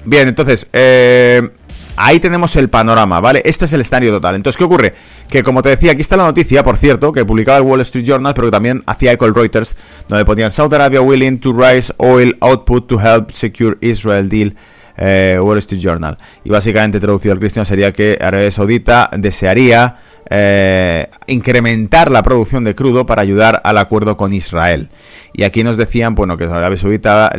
bien, 0.05 0.27
entonces, 0.27 0.67
eh, 0.73 1.49
ahí 1.95 2.19
tenemos 2.19 2.55
el 2.55 2.69
panorama, 2.69 3.19
¿vale? 3.19 3.41
Este 3.45 3.65
es 3.65 3.73
el 3.73 3.81
escenario 3.81 4.11
total. 4.11 4.35
Entonces, 4.35 4.57
¿qué 4.57 4.63
ocurre? 4.63 4.93
Que 5.29 5.43
como 5.43 5.61
te 5.61 5.69
decía, 5.69 5.91
aquí 5.91 6.01
está 6.01 6.17
la 6.17 6.23
noticia, 6.23 6.63
por 6.63 6.77
cierto, 6.77 7.11
que 7.11 7.25
publicaba 7.25 7.57
el 7.57 7.63
Wall 7.63 7.81
Street 7.81 8.05
Journal, 8.05 8.33
pero 8.33 8.47
que 8.47 8.51
también 8.51 8.83
hacía 8.85 9.11
eco 9.11 9.25
el 9.25 9.35
Reuters, 9.35 9.75
donde 10.07 10.25
ponían 10.25 10.51
Saudi 10.51 10.75
Arabia 10.75 11.01
willing 11.01 11.39
to 11.39 11.53
raise 11.53 11.93
oil 11.97 12.35
output 12.41 12.87
to 12.87 12.99
help 12.99 13.31
secure 13.31 13.77
Israel 13.81 14.29
deal. 14.29 14.55
Eh, 14.95 15.39
Wall 15.41 15.57
Street 15.57 15.81
Journal. 15.81 16.19
Y 16.43 16.51
básicamente 16.51 16.99
traducido 16.99 17.33
al 17.33 17.39
cristiano 17.39 17.65
sería 17.65 17.91
que 17.91 18.15
Arabia 18.21 18.51
Saudita 18.51 19.09
desearía 19.17 19.97
eh, 20.29 21.09
incrementar 21.27 22.11
la 22.11 22.23
producción 22.23 22.63
de 22.63 22.75
crudo 22.75 23.05
para 23.05 23.21
ayudar 23.21 23.61
al 23.63 23.77
acuerdo 23.77 24.17
con 24.17 24.33
Israel. 24.33 24.89
Y 25.33 25.43
aquí 25.43 25.63
nos 25.63 25.77
decían, 25.77 26.15
bueno, 26.15 26.37
que 26.37 26.45
Arabia 26.45 26.77
Saudita, 26.77 27.31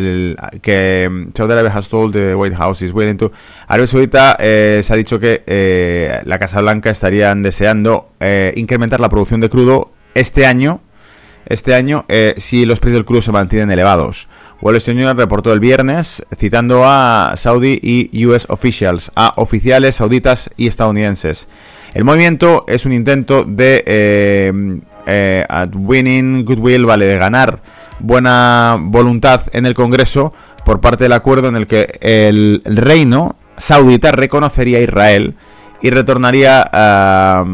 que 0.62 1.08
mm, 1.10 1.30
Saudi 1.34 1.52
Arabia 1.52 1.72
has 1.74 1.88
told 1.88 2.12
the 2.12 2.34
White 2.34 2.56
House 2.56 2.82
is 2.82 2.92
willing 2.92 3.16
to... 3.16 3.32
Arabia 3.66 3.86
Saudita 3.86 4.36
eh, 4.38 4.80
se 4.82 4.92
ha 4.92 4.96
dicho 4.96 5.18
que 5.18 5.42
eh, 5.46 6.20
la 6.24 6.38
Casa 6.38 6.60
Blanca 6.60 6.90
estarían 6.90 7.42
deseando 7.42 8.10
incrementar 8.56 9.00
la 9.00 9.10
producción 9.10 9.40
de 9.40 9.50
crudo 9.50 9.92
este 10.14 10.46
año, 10.46 10.80
este 11.46 11.74
año, 11.74 12.06
si 12.38 12.64
los 12.64 12.80
precios 12.80 12.98
del 12.98 13.04
crudo 13.04 13.20
se 13.20 13.32
mantienen 13.32 13.70
elevados. 13.70 14.28
Wall 14.64 14.76
Street 14.76 14.96
Journal 14.96 15.18
reportó 15.18 15.52
el 15.52 15.60
viernes 15.60 16.24
citando 16.34 16.84
a 16.86 17.34
Saudi 17.36 17.78
y 17.82 18.24
US 18.24 18.46
officials, 18.48 19.12
a 19.14 19.34
oficiales 19.36 19.96
sauditas 19.96 20.48
y 20.56 20.68
estadounidenses. 20.68 21.48
El 21.94 22.02
movimiento 22.02 22.64
es 22.66 22.84
un 22.86 22.92
intento 22.92 23.44
de 23.44 23.84
eh, 23.86 24.52
eh, 25.06 25.46
winning 25.72 26.44
goodwill, 26.44 26.86
vale, 26.86 27.06
de 27.06 27.18
ganar 27.18 27.60
buena 28.00 28.76
voluntad 28.80 29.42
en 29.52 29.64
el 29.64 29.74
Congreso 29.74 30.32
por 30.64 30.80
parte 30.80 31.04
del 31.04 31.12
acuerdo 31.12 31.48
en 31.48 31.56
el 31.56 31.68
que 31.68 31.98
el, 32.00 32.62
reino 32.64 33.36
saudita 33.56 34.10
reconocería 34.10 34.78
a 34.78 34.82
Israel 34.82 35.34
y 35.80 35.90
retornaría 35.90 36.68
a... 36.72 37.44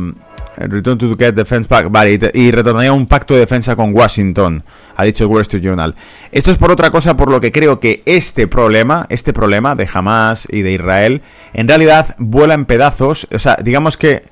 Return 0.57 0.99
to 0.99 1.17
get 1.17 1.35
defense 1.35 1.69
pact, 1.69 1.91
vale, 1.91 2.19
y 2.35 2.51
retornaría 2.51 2.93
un 2.93 3.07
pacto 3.07 3.35
de 3.35 3.41
defensa 3.41 3.77
con 3.77 3.95
Washington, 3.95 4.65
ha 5.01 5.05
dicho 5.05 5.25
el 5.25 5.31
Wall 5.31 5.41
Street 5.41 5.63
Journal. 5.63 5.95
Esto 6.31 6.51
es 6.51 6.59
por 6.59 6.71
otra 6.71 6.91
cosa, 6.91 7.17
por 7.17 7.31
lo 7.31 7.41
que 7.41 7.53
creo 7.53 7.81
que 7.81 8.03
este 8.05 8.47
problema, 8.47 9.07
este 9.09 9.33
problema 9.33 9.75
de 9.75 9.89
Hamas 9.93 10.47
y 10.51 10.61
de 10.61 10.73
Israel, 10.73 11.23
en 11.55 11.67
realidad 11.67 12.15
vuela 12.19 12.53
en 12.53 12.67
pedazos. 12.67 13.27
O 13.33 13.39
sea, 13.39 13.57
digamos 13.63 13.97
que 13.97 14.23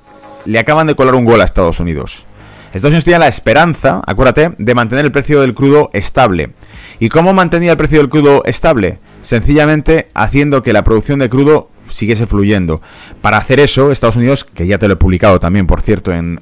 le 0.45 0.59
acaban 0.59 0.85
de 0.85 0.95
colar 0.95 1.15
un 1.15 1.25
gol 1.25 1.41
a 1.41 1.45
Estados 1.45 1.79
Unidos. 1.79 2.25
Estados 2.67 2.91
Unidos 2.91 3.05
tenía 3.05 3.17
la 3.17 3.27
esperanza, 3.27 4.01
acuérdate, 4.05 4.53
de 4.59 4.75
mantener 4.75 5.05
el 5.05 5.11
precio 5.11 5.41
del 5.41 5.55
crudo 5.55 5.89
estable. 5.93 6.51
¿Y 6.99 7.09
cómo 7.09 7.33
mantenía 7.33 7.71
el 7.71 7.77
precio 7.77 7.97
del 7.97 8.09
crudo 8.09 8.43
estable? 8.45 8.99
Sencillamente 9.21 10.09
haciendo 10.13 10.63
que 10.63 10.73
la 10.73 10.83
producción 10.83 11.19
de 11.19 11.29
crudo 11.29 11.69
siguiese 11.89 12.27
fluyendo. 12.27 12.81
Para 13.21 13.37
hacer 13.37 13.59
eso, 13.59 13.91
Estados 13.91 14.15
Unidos, 14.15 14.43
que 14.43 14.67
ya 14.67 14.77
te 14.77 14.87
lo 14.87 14.93
he 14.93 14.97
publicado 14.97 15.39
también, 15.39 15.67
por 15.67 15.81
cierto, 15.81 16.13
en, 16.13 16.39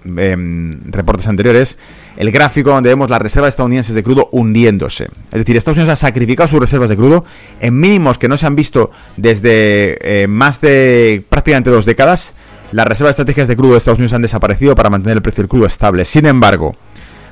reportes 0.91 1.27
anteriores, 1.27 1.77
el 2.17 2.31
gráfico 2.31 2.71
donde 2.71 2.89
vemos 2.89 3.09
las 3.09 3.21
reservas 3.21 3.49
estadounidenses 3.49 3.95
de 3.95 4.03
crudo 4.03 4.29
hundiéndose. 4.31 5.05
Es 5.31 5.39
decir, 5.39 5.55
Estados 5.55 5.77
Unidos 5.77 5.93
ha 5.93 5.95
sacrificado 5.95 6.47
sus 6.49 6.59
reservas 6.59 6.89
de 6.89 6.97
crudo 6.97 7.25
en 7.59 7.79
mínimos 7.79 8.17
que 8.17 8.27
no 8.27 8.37
se 8.37 8.45
han 8.45 8.55
visto 8.55 8.91
desde 9.15 9.97
eh, 10.01 10.27
más 10.27 10.61
de 10.61 11.23
prácticamente 11.29 11.69
dos 11.69 11.85
décadas 11.85 12.35
las 12.71 12.85
reservas 12.85 13.11
estratégicas 13.11 13.47
de 13.47 13.55
crudo 13.55 13.71
de 13.71 13.77
Estados 13.77 13.99
Unidos 13.99 14.13
han 14.13 14.21
desaparecido 14.21 14.75
para 14.75 14.89
mantener 14.89 15.17
el 15.17 15.21
precio 15.21 15.41
del 15.41 15.49
crudo 15.49 15.67
estable. 15.67 16.03
Sin 16.03 16.25
embargo, 16.25 16.75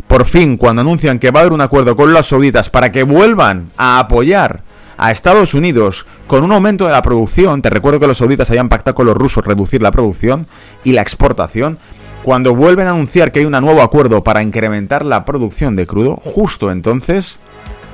por 0.08 0.26
fin, 0.26 0.56
cuando 0.56 0.82
anuncian 0.82 1.20
que 1.20 1.32
va 1.32 1.40
a 1.40 1.44
haber 1.44 1.54
un 1.54 1.62
acuerdo 1.62 1.96
con 1.96 2.14
los 2.14 2.28
sauditas 2.28 2.70
para 2.70 2.92
que 2.92 3.04
vuelvan 3.04 3.70
a 3.76 4.00
apoyar 4.00 4.64
a 4.98 5.12
Estados 5.12 5.54
Unidos 5.54 6.06
con 6.28 6.44
un 6.44 6.52
aumento 6.52 6.86
de 6.86 6.92
la 6.92 7.02
producción, 7.02 7.62
te 7.62 7.70
recuerdo 7.70 8.00
que 8.00 8.08
los 8.08 8.18
sauditas 8.18 8.50
habían 8.50 8.70
pactado 8.70 8.96
con 8.96 9.06
los 9.06 9.18
rusos 9.18 9.46
reducir 9.46 9.82
la 9.82 9.92
producción 9.92 10.48
y 10.84 10.94
la 10.94 11.02
exportación, 11.02 11.78
cuando 12.24 12.56
vuelven 12.56 12.88
a 12.88 12.92
anunciar 12.92 13.32
que 13.32 13.40
hay 13.40 13.46
un 13.46 13.52
nuevo 13.52 13.82
acuerdo 13.82 14.24
para 14.24 14.42
incrementar 14.42 15.06
la 15.06 15.26
producción 15.26 15.76
de 15.76 15.86
crudo, 15.86 16.16
justo 16.16 16.72
entonces, 16.72 17.40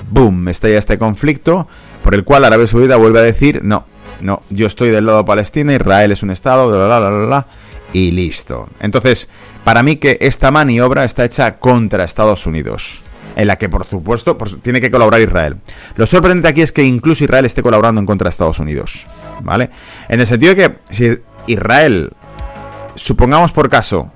boom, 0.10 0.48
estalla 0.48 0.78
este 0.78 0.98
conflicto 0.98 1.68
por 2.04 2.16
el 2.16 2.24
cual 2.24 2.46
Arabia 2.46 2.68
Saudita 2.68 2.96
vuelve 2.96 3.20
a 3.20 3.24
decir, 3.24 3.62
no, 3.64 3.86
no, 4.22 4.42
yo 4.50 4.68
estoy 4.68 4.90
del 4.90 5.06
lado 5.06 5.20
de 5.20 5.24
Palestina, 5.26 5.74
Israel 5.74 6.12
es 6.12 6.24
un 6.24 6.32
estado, 6.32 6.70
bla, 6.70 6.86
bla, 6.86 7.10
bla, 7.10 7.26
bla, 7.26 7.48
y 7.94 8.12
listo. 8.12 8.70
Entonces, 8.80 9.28
para 9.64 9.84
mí 9.84 9.98
que 9.98 10.18
esta 10.22 10.52
maniobra 10.52 11.04
está 11.04 11.26
hecha 11.26 11.60
contra 11.60 12.04
Estados 12.04 12.46
Unidos. 12.46 13.02
En 13.36 13.48
la 13.48 13.58
que, 13.58 13.70
por 13.70 13.86
supuesto, 13.86 14.38
tiene 14.62 14.82
que 14.82 14.92
colaborar 14.92 15.22
Israel. 15.22 15.58
Lo 15.96 16.06
sorprendente 16.06 16.48
aquí 16.50 16.62
es 16.62 16.72
que 16.72 16.84
incluso 16.84 17.24
Israel 17.24 17.46
esté 17.46 17.64
colaborando 17.64 18.00
en 18.00 18.06
contra 18.06 18.26
de 18.26 18.30
Estados 18.30 18.60
Unidos. 18.60 19.06
¿Vale? 19.42 19.70
En 20.10 20.20
el 20.20 20.28
sentido 20.28 20.54
de 20.54 20.70
que 20.70 20.76
si 20.90 21.18
Israel, 21.48 22.12
supongamos 22.96 23.52
por 23.52 23.70
caso, 23.70 24.12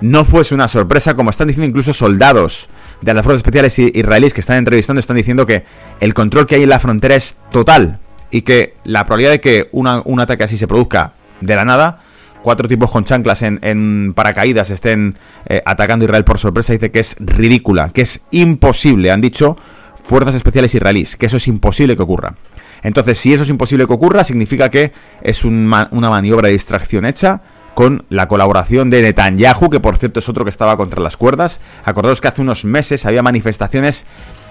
no 0.00 0.24
fuese 0.24 0.54
una 0.54 0.68
sorpresa, 0.68 1.14
como 1.14 1.30
están 1.30 1.48
diciendo 1.48 1.68
incluso 1.68 1.94
soldados 1.94 2.68
de 3.00 3.14
las 3.14 3.24
fuerzas 3.24 3.38
especiales 3.38 3.78
israelíes 3.78 4.34
que 4.34 4.40
están 4.40 4.58
entrevistando, 4.58 5.00
están 5.00 5.16
diciendo 5.16 5.46
que 5.46 5.64
el 6.00 6.12
control 6.12 6.46
que 6.46 6.56
hay 6.56 6.64
en 6.64 6.68
la 6.68 6.78
frontera 6.78 7.14
es 7.14 7.38
total 7.50 8.00
y 8.30 8.42
que 8.42 8.74
la 8.84 9.04
probabilidad 9.04 9.32
de 9.32 9.40
que 9.40 9.68
un 9.72 10.20
ataque 10.20 10.44
así 10.44 10.58
se 10.58 10.66
produzca 10.66 11.14
de 11.40 11.56
la 11.56 11.64
nada, 11.64 12.00
cuatro 12.44 12.68
tipos 12.68 12.90
con 12.90 13.04
chanclas 13.04 13.42
en, 13.42 14.12
paracaídas 14.14 14.70
estén 14.70 15.16
eh, 15.46 15.62
atacando 15.64 16.04
Israel 16.04 16.24
por 16.24 16.38
sorpresa, 16.38 16.74
dice 16.74 16.92
que 16.92 17.00
es 17.00 17.16
ridícula, 17.18 17.88
que 17.88 18.02
es 18.02 18.22
imposible, 18.30 19.10
han 19.10 19.22
dicho 19.22 19.56
fuerzas 20.04 20.34
especiales 20.34 20.74
israelíes, 20.74 21.16
que 21.16 21.26
eso 21.26 21.38
es 21.38 21.48
imposible 21.48 21.96
que 21.96 22.02
ocurra. 22.02 22.34
Entonces, 22.82 23.16
si 23.16 23.32
eso 23.32 23.44
es 23.44 23.48
imposible 23.48 23.86
que 23.86 23.94
ocurra, 23.94 24.22
significa 24.24 24.68
que 24.68 24.92
es 25.22 25.44
una 25.44 25.88
maniobra 25.90 26.48
de 26.48 26.52
distracción 26.52 27.06
hecha 27.06 27.40
con 27.74 28.04
la 28.10 28.28
colaboración 28.28 28.90
de 28.90 29.00
Netanyahu, 29.00 29.70
que 29.70 29.80
por 29.80 29.96
cierto 29.96 30.20
es 30.20 30.28
otro 30.28 30.44
que 30.44 30.50
estaba 30.50 30.76
contra 30.76 31.02
las 31.02 31.16
cuerdas. 31.16 31.60
Acordaos 31.84 32.20
que 32.20 32.28
hace 32.28 32.42
unos 32.42 32.66
meses 32.66 33.06
había 33.06 33.22
manifestaciones 33.22 34.04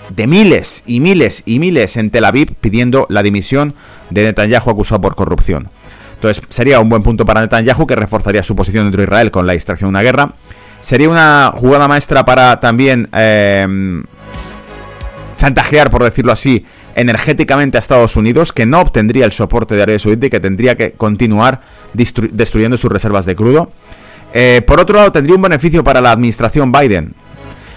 de 0.09 0.27
miles 0.27 0.83
y 0.85 0.99
miles 0.99 1.43
y 1.45 1.59
miles 1.59 1.95
en 1.95 2.09
Tel 2.09 2.25
Aviv 2.25 2.55
pidiendo 2.59 3.05
la 3.09 3.23
dimisión 3.23 3.75
de 4.09 4.23
Netanyahu 4.23 4.71
acusado 4.71 4.99
por 4.99 5.15
corrupción. 5.15 5.69
Entonces 6.23 6.41
sería 6.47 6.79
un 6.79 6.87
buen 6.87 7.03
punto 7.03 7.25
para 7.25 7.41
Netanyahu 7.41 7.85
que 7.85 7.97
reforzaría 7.97 8.41
su 8.43 8.55
posición 8.55 8.85
dentro 8.85 9.01
de 9.01 9.07
Israel 9.07 9.29
con 9.29 9.45
la 9.45 9.51
distracción 9.51 9.87
de 9.87 9.89
una 9.89 10.01
guerra. 10.03 10.33
Sería 10.79 11.09
una 11.09 11.51
jugada 11.53 11.89
maestra 11.89 12.23
para 12.23 12.61
también 12.61 13.09
eh, 13.11 14.01
chantajear, 15.35 15.89
por 15.89 16.01
decirlo 16.01 16.31
así, 16.31 16.65
energéticamente 16.95 17.77
a 17.77 17.79
Estados 17.79 18.15
Unidos, 18.15 18.53
que 18.53 18.65
no 18.65 18.79
obtendría 18.79 19.25
el 19.25 19.33
soporte 19.33 19.75
de 19.75 19.83
Arabia 19.83 19.99
Saudita 19.99 20.27
y 20.27 20.29
que 20.29 20.39
tendría 20.39 20.77
que 20.77 20.93
continuar 20.93 21.59
destruyendo 21.91 22.77
sus 22.77 22.89
reservas 22.89 23.25
de 23.25 23.35
crudo. 23.35 23.69
Eh, 24.33 24.61
por 24.65 24.79
otro 24.79 24.95
lado, 24.95 25.11
tendría 25.11 25.35
un 25.35 25.41
beneficio 25.41 25.83
para 25.83 25.99
la 25.99 26.13
administración 26.13 26.71
Biden. 26.71 27.15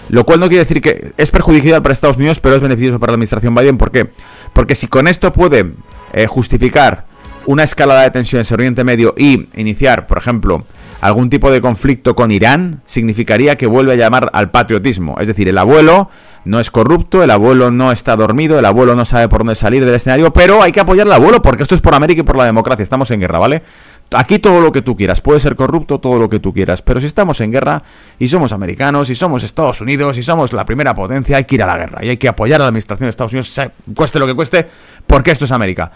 Lo 0.07 0.25
cual 0.25 0.39
no 0.39 0.47
quiere 0.47 0.63
decir 0.63 0.79
que 0.79 1.11
es 1.17 1.31
perjudicial 1.31 1.81
para 1.81 1.91
Estados 1.91 2.15
Unidos, 2.15 2.39
pero 2.39 2.55
es 2.55 2.61
beneficioso 2.61 2.97
para 2.97 3.11
la 3.11 3.15
administración 3.15 3.53
Biden. 3.53 3.77
¿Por 3.77 3.91
qué? 3.91 4.09
Porque 4.53 4.73
si 4.73 4.87
con 4.87 5.09
esto 5.09 5.33
puede 5.33 5.73
eh, 6.13 6.27
justificar 6.27 7.07
una 7.47 7.63
escalada 7.63 8.03
de 8.03 8.11
tensiones 8.11 8.51
en 8.51 8.55
Oriente 8.55 8.83
Medio 8.83 9.15
y 9.17 9.47
iniciar, 9.55 10.05
por 10.05 10.17
ejemplo, 10.17 10.65
algún 10.99 11.29
tipo 11.29 11.49
de 11.49 11.61
conflicto 11.61 12.13
con 12.13 12.31
Irán, 12.31 12.81
significaría 12.85 13.57
que 13.57 13.67
vuelve 13.67 13.93
a 13.93 13.95
llamar 13.95 14.29
al 14.33 14.51
patriotismo. 14.51 15.15
Es 15.19 15.27
decir, 15.27 15.47
el 15.47 15.57
abuelo 15.57 16.09
no 16.43 16.59
es 16.59 16.69
corrupto, 16.69 17.23
el 17.23 17.31
abuelo 17.31 17.71
no 17.71 17.91
está 17.93 18.17
dormido, 18.17 18.59
el 18.59 18.65
abuelo 18.65 18.95
no 18.95 19.05
sabe 19.05 19.29
por 19.29 19.39
dónde 19.39 19.55
salir 19.55 19.85
del 19.85 19.95
escenario, 19.95 20.33
pero 20.33 20.61
hay 20.61 20.73
que 20.73 20.81
apoyar 20.81 21.07
al 21.07 21.13
abuelo 21.13 21.41
porque 21.41 21.63
esto 21.63 21.73
es 21.73 21.81
por 21.81 21.95
América 21.95 22.21
y 22.21 22.23
por 22.23 22.35
la 22.35 22.43
democracia. 22.43 22.83
Estamos 22.83 23.11
en 23.11 23.21
guerra, 23.21 23.39
¿vale? 23.39 23.63
Aquí 24.11 24.39
todo 24.39 24.59
lo 24.59 24.71
que 24.71 24.81
tú 24.81 24.95
quieras, 24.95 25.21
puede 25.21 25.39
ser 25.39 25.55
corrupto 25.55 25.99
todo 25.99 26.17
lo 26.17 26.29
que 26.29 26.39
tú 26.39 26.53
quieras, 26.53 26.81
pero 26.81 26.99
si 27.01 27.07
estamos 27.07 27.41
en 27.41 27.51
guerra 27.51 27.83
y 28.17 28.29
somos 28.29 28.53
americanos 28.53 29.09
y 29.09 29.15
somos 29.15 29.43
Estados 29.43 29.81
Unidos 29.81 30.17
y 30.17 30.23
somos 30.23 30.53
la 30.53 30.65
primera 30.65 30.95
potencia, 30.95 31.37
hay 31.37 31.43
que 31.43 31.55
ir 31.55 31.63
a 31.63 31.67
la 31.67 31.77
guerra 31.77 32.03
y 32.03 32.09
hay 32.09 32.17
que 32.17 32.29
apoyar 32.29 32.61
a 32.61 32.63
la 32.63 32.69
administración 32.69 33.07
de 33.07 33.09
Estados 33.09 33.33
Unidos, 33.33 33.61
cueste 33.93 34.19
lo 34.19 34.25
que 34.25 34.33
cueste, 34.33 34.65
porque 35.05 35.31
esto 35.31 35.43
es 35.43 35.51
América. 35.51 35.91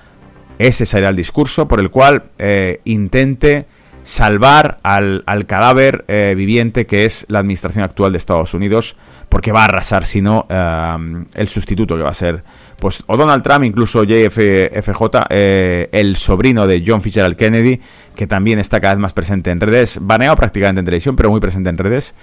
Ese 0.62 0.86
será 0.86 1.10
el 1.10 1.16
discurso 1.16 1.68
por 1.68 1.80
el 1.80 1.90
cual 1.90 2.26
eh, 2.38 2.82
intente 2.84 3.66
salvar 4.04 4.78
al, 4.84 5.24
cadáver 5.48 6.06
eh, 6.08 6.36
viviente 6.38 6.86
que 6.86 7.06
es 7.06 7.26
la 7.30 7.40
administración 7.40 7.84
actual 7.84 8.12
de 8.12 8.20
Estados 8.20 8.54
Unidos, 8.54 8.96
porque 9.28 9.52
va 9.52 9.62
a 9.62 9.66
arrasar, 9.66 10.06
si 10.06 10.22
no, 10.22 10.46
el 10.50 11.48
sustituto 11.48 11.98
que 11.98 12.04
va 12.04 12.12
a 12.12 12.14
ser, 12.14 12.44
pues, 12.78 13.04
o 13.08 13.18
Donald 13.18 13.42
Trump, 13.42 13.64
incluso 13.64 14.04
JFJ, 14.04 15.02
eh, 15.30 15.90
el 15.94 16.16
sobrino 16.16 16.68
de 16.68 16.84
John 16.86 17.02
Fitzgerald 17.02 17.38
Kennedy, 17.38 17.82
que 18.16 18.28
también 18.28 18.60
está 18.60 18.80
cada 18.80 18.94
vez 18.94 19.02
más 19.02 19.14
presente 19.14 19.50
en 19.50 19.62
redes, 19.62 19.98
baneado 20.02 20.36
prácticamente 20.36 20.80
en 20.80 20.86
televisión, 20.86 21.16
pero 21.16 21.32
muy 21.32 21.40
presente 21.40 21.70
en 21.72 21.78
redes, 21.80 22.14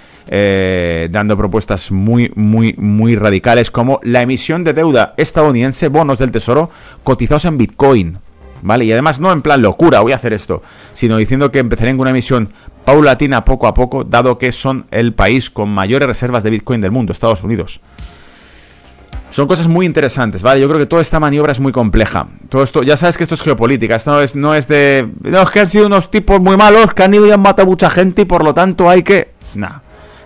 dando 1.11 1.37
propuestas 1.37 1.91
muy, 1.91 2.31
muy, 2.37 2.75
muy 2.79 3.17
radicales, 3.17 3.73
como 3.73 3.99
la 4.05 4.23
emisión 4.23 4.63
de 4.63 4.75
deuda 4.75 5.15
estadounidense, 5.17 5.89
bonos 5.89 6.21
del 6.21 6.31
tesoro, 6.31 6.71
cotizados 7.03 7.45
en 7.47 7.59
Bitcoin. 7.59 8.19
¿Vale? 8.63 8.85
Y 8.85 8.93
además 8.93 9.21
no 9.21 9.33
en 9.33 9.43
plan 9.43 9.63
locura, 9.63 10.01
voy 10.01 10.13
a 10.13 10.17
hacer 10.17 10.33
esto, 10.33 10.63
sino 10.93 11.17
diciendo 11.17 11.51
que 11.51 11.59
empezaré 11.59 11.91
en 11.91 12.01
una 12.01 12.11
emisión 12.11 12.51
paulatina 12.85 13.45
poco 13.45 13.67
a 13.67 13.75
poco, 13.75 14.05
dado 14.05 14.39
que 14.39 14.53
son 14.53 14.87
el 14.91 15.13
país 15.13 15.51
con 15.51 15.69
mayores 15.69 16.09
reservas 16.09 16.43
de 16.43 16.51
Bitcoin 16.51 16.81
del 16.81 16.91
mundo, 16.91 17.13
Estados 17.13 17.43
Unidos. 17.43 17.81
Son 19.31 19.47
cosas 19.47 19.69
muy 19.69 19.85
interesantes, 19.85 20.43
¿vale? 20.43 20.61
Yo 20.61 20.69
creo 20.69 20.79
que 20.79 20.87
toda 20.87 21.03
esta 21.03 21.21
maniobra 21.21 21.53
es 21.53 21.61
muy 21.61 21.71
compleja. 21.71 22.29
Todo 22.49 22.63
esto, 22.63 22.83
ya 22.83 22.97
sabes 22.97 23.19
que 23.19 23.25
esto 23.25 23.35
es 23.35 23.43
geopolítica, 23.43 23.97
esto 23.97 24.13
no 24.13 24.21
es, 24.23 24.35
no 24.35 24.55
es 24.55 24.69
de... 24.69 25.07
No, 25.21 25.43
es 25.43 25.51
que 25.51 25.61
han 25.61 25.69
sido 25.69 25.87
unos 25.87 26.11
tipos 26.11 26.41
muy 26.41 26.57
malos, 26.57 26.95
que 26.95 27.03
han 27.03 27.13
ido 27.13 27.27
y 27.27 27.31
han 27.31 27.43
matado 27.43 27.67
a 27.67 27.71
mucha 27.71 27.91
gente 27.91 28.23
y 28.23 28.25
por 28.25 28.43
lo 28.43 28.55
tanto 28.55 28.89
hay 28.89 29.03
que... 29.03 29.33
Nah. 29.55 29.81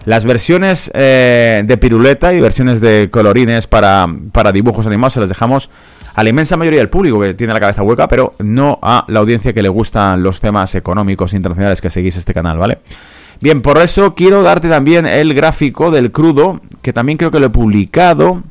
Las 0.04 0.24
versiones 0.24 0.90
eh, 0.94 1.62
de 1.64 1.76
piruleta 1.76 2.32
y 2.32 2.40
versiones 2.40 2.80
de 2.80 3.08
colorines 3.10 3.66
para, 3.66 4.06
para 4.32 4.50
dibujos 4.50 4.86
animados 4.86 5.14
se 5.14 5.20
las 5.20 5.28
dejamos 5.28 5.70
a 6.14 6.22
la 6.22 6.30
inmensa 6.30 6.56
mayoría 6.56 6.80
del 6.80 6.88
público 6.88 7.20
que 7.20 7.34
tiene 7.34 7.52
la 7.52 7.60
cabeza 7.60 7.82
hueca, 7.82 8.08
pero 8.08 8.34
no 8.38 8.78
a 8.82 9.04
la 9.08 9.20
audiencia 9.20 9.52
que 9.52 9.62
le 9.62 9.68
gustan 9.68 10.22
los 10.22 10.40
temas 10.40 10.74
económicos 10.74 11.32
internacionales 11.32 11.80
que 11.80 11.90
seguís 11.90 12.16
este 12.16 12.34
canal, 12.34 12.58
¿vale? 12.58 12.78
Bien, 13.40 13.60
por 13.60 13.78
eso 13.78 14.14
quiero 14.14 14.42
darte 14.42 14.68
también 14.68 15.04
el 15.06 15.34
gráfico 15.34 15.90
del 15.90 16.12
crudo, 16.12 16.60
que 16.80 16.92
también 16.92 17.18
creo 17.18 17.30
que 17.30 17.40
lo 17.40 17.46
he 17.46 17.50
publicado. 17.50 18.42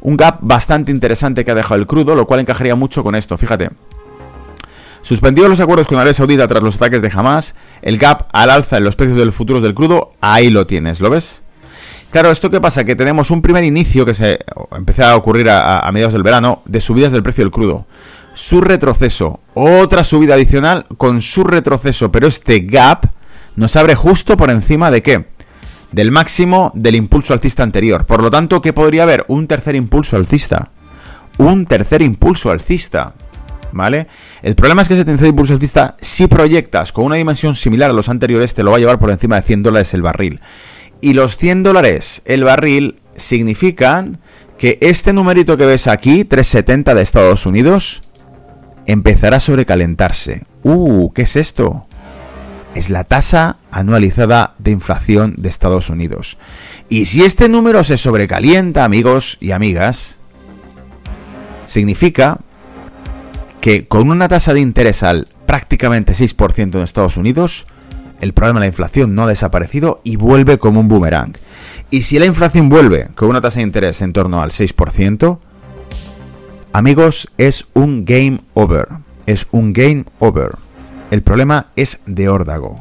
Un 0.00 0.16
gap 0.16 0.38
bastante 0.40 0.90
interesante 0.90 1.44
que 1.44 1.50
ha 1.50 1.54
dejado 1.54 1.80
el 1.80 1.86
crudo, 1.86 2.14
lo 2.14 2.26
cual 2.26 2.40
encajaría 2.40 2.74
mucho 2.74 3.04
con 3.04 3.14
esto, 3.14 3.36
fíjate. 3.36 3.70
Suspendidos 5.02 5.48
los 5.48 5.60
acuerdos 5.60 5.86
con 5.86 5.96
Arabia 5.96 6.14
Saudita 6.14 6.48
tras 6.48 6.62
los 6.62 6.76
ataques 6.76 7.02
de 7.02 7.10
Hamas, 7.14 7.54
el 7.82 7.98
gap 7.98 8.28
al 8.32 8.50
alza 8.50 8.78
en 8.78 8.84
los 8.84 8.96
precios 8.96 9.18
del 9.18 9.32
futuros 9.32 9.62
del 9.62 9.74
crudo, 9.74 10.12
ahí 10.20 10.50
lo 10.50 10.66
tienes, 10.66 11.00
¿lo 11.00 11.10
ves? 11.10 11.42
Claro, 12.10 12.30
¿esto 12.30 12.48
qué 12.48 12.60
pasa? 12.60 12.84
Que 12.84 12.96
tenemos 12.96 13.30
un 13.30 13.42
primer 13.42 13.64
inicio 13.64 14.06
que 14.06 14.14
se 14.14 14.38
empezó 14.74 15.04
a 15.04 15.16
ocurrir 15.16 15.50
a, 15.50 15.88
mediados 15.92 16.14
del 16.14 16.22
verano 16.22 16.62
de 16.64 16.80
subidas 16.80 17.12
del 17.12 17.22
precio 17.22 17.44
del 17.44 17.50
crudo. 17.50 17.86
Su 18.32 18.62
retroceso, 18.62 19.40
otra 19.52 20.04
subida 20.04 20.34
adicional 20.34 20.86
con 20.96 21.20
su 21.20 21.44
retroceso, 21.44 22.10
pero 22.10 22.26
este 22.26 22.60
gap 22.60 23.06
nos 23.56 23.76
abre 23.76 23.94
justo 23.94 24.36
por 24.38 24.50
encima 24.50 24.90
de 24.90 25.02
qué? 25.02 25.26
Del 25.92 26.10
máximo 26.10 26.72
del 26.74 26.94
impulso 26.94 27.34
alcista 27.34 27.62
anterior. 27.62 28.06
Por 28.06 28.22
lo 28.22 28.30
tanto, 28.30 28.62
¿qué 28.62 28.72
podría 28.72 29.02
haber? 29.02 29.26
Un 29.28 29.46
tercer 29.46 29.74
impulso 29.76 30.16
alcista. 30.16 30.70
Un 31.36 31.66
tercer 31.66 32.00
impulso 32.00 32.50
alcista. 32.50 33.12
¿Vale? 33.70 34.06
El 34.42 34.54
problema 34.54 34.80
es 34.80 34.88
que 34.88 34.94
ese 34.94 35.04
tercer 35.04 35.28
impulso 35.28 35.52
alcista, 35.52 35.96
si 36.00 36.26
proyectas 36.26 36.90
con 36.90 37.04
una 37.04 37.16
dimensión 37.16 37.54
similar 37.54 37.90
a 37.90 37.92
los 37.92 38.08
anteriores, 38.08 38.54
te 38.54 38.62
lo 38.62 38.70
va 38.70 38.78
a 38.78 38.80
llevar 38.80 38.98
por 38.98 39.10
encima 39.10 39.36
de 39.36 39.42
100 39.42 39.62
dólares 39.62 39.92
el 39.92 40.00
barril. 40.00 40.40
Y 41.00 41.14
los 41.14 41.36
100 41.36 41.62
dólares 41.62 42.22
el 42.24 42.44
barril 42.44 42.96
significan 43.14 44.18
que 44.58 44.78
este 44.80 45.12
numerito 45.12 45.56
que 45.56 45.66
ves 45.66 45.86
aquí, 45.86 46.24
370 46.24 46.94
de 46.94 47.02
Estados 47.02 47.46
Unidos, 47.46 48.02
empezará 48.86 49.36
a 49.36 49.40
sobrecalentarse. 49.40 50.44
Uh, 50.62 51.12
¿qué 51.12 51.22
es 51.22 51.36
esto? 51.36 51.86
Es 52.74 52.90
la 52.90 53.04
tasa 53.04 53.58
anualizada 53.70 54.54
de 54.58 54.72
inflación 54.72 55.34
de 55.38 55.48
Estados 55.48 55.88
Unidos. 55.88 56.38
Y 56.88 57.06
si 57.06 57.24
este 57.24 57.48
número 57.48 57.84
se 57.84 57.96
sobrecalienta, 57.96 58.84
amigos 58.84 59.38
y 59.40 59.52
amigas, 59.52 60.18
significa 61.66 62.40
que 63.60 63.86
con 63.86 64.10
una 64.10 64.28
tasa 64.28 64.54
de 64.54 64.60
interés 64.60 65.02
al 65.02 65.28
prácticamente 65.46 66.12
6% 66.12 66.74
en 66.74 66.80
Estados 66.80 67.16
Unidos, 67.16 67.66
el 68.20 68.32
problema 68.32 68.60
de 68.60 68.64
la 68.64 68.68
inflación 68.68 69.14
no 69.14 69.24
ha 69.24 69.28
desaparecido 69.28 70.00
y 70.04 70.16
vuelve 70.16 70.58
como 70.58 70.80
un 70.80 70.88
boomerang. 70.88 71.36
Y 71.90 72.02
si 72.02 72.18
la 72.18 72.26
inflación 72.26 72.68
vuelve 72.68 73.08
con 73.14 73.28
una 73.28 73.40
tasa 73.40 73.60
de 73.60 73.64
interés 73.64 74.02
en 74.02 74.12
torno 74.12 74.42
al 74.42 74.50
6%, 74.50 75.38
amigos, 76.72 77.28
es 77.38 77.66
un 77.74 78.04
game 78.04 78.40
over. 78.54 78.88
Es 79.26 79.46
un 79.50 79.72
game 79.72 80.04
over. 80.18 80.56
El 81.10 81.22
problema 81.22 81.68
es 81.76 82.00
de 82.06 82.28
órdago. 82.28 82.80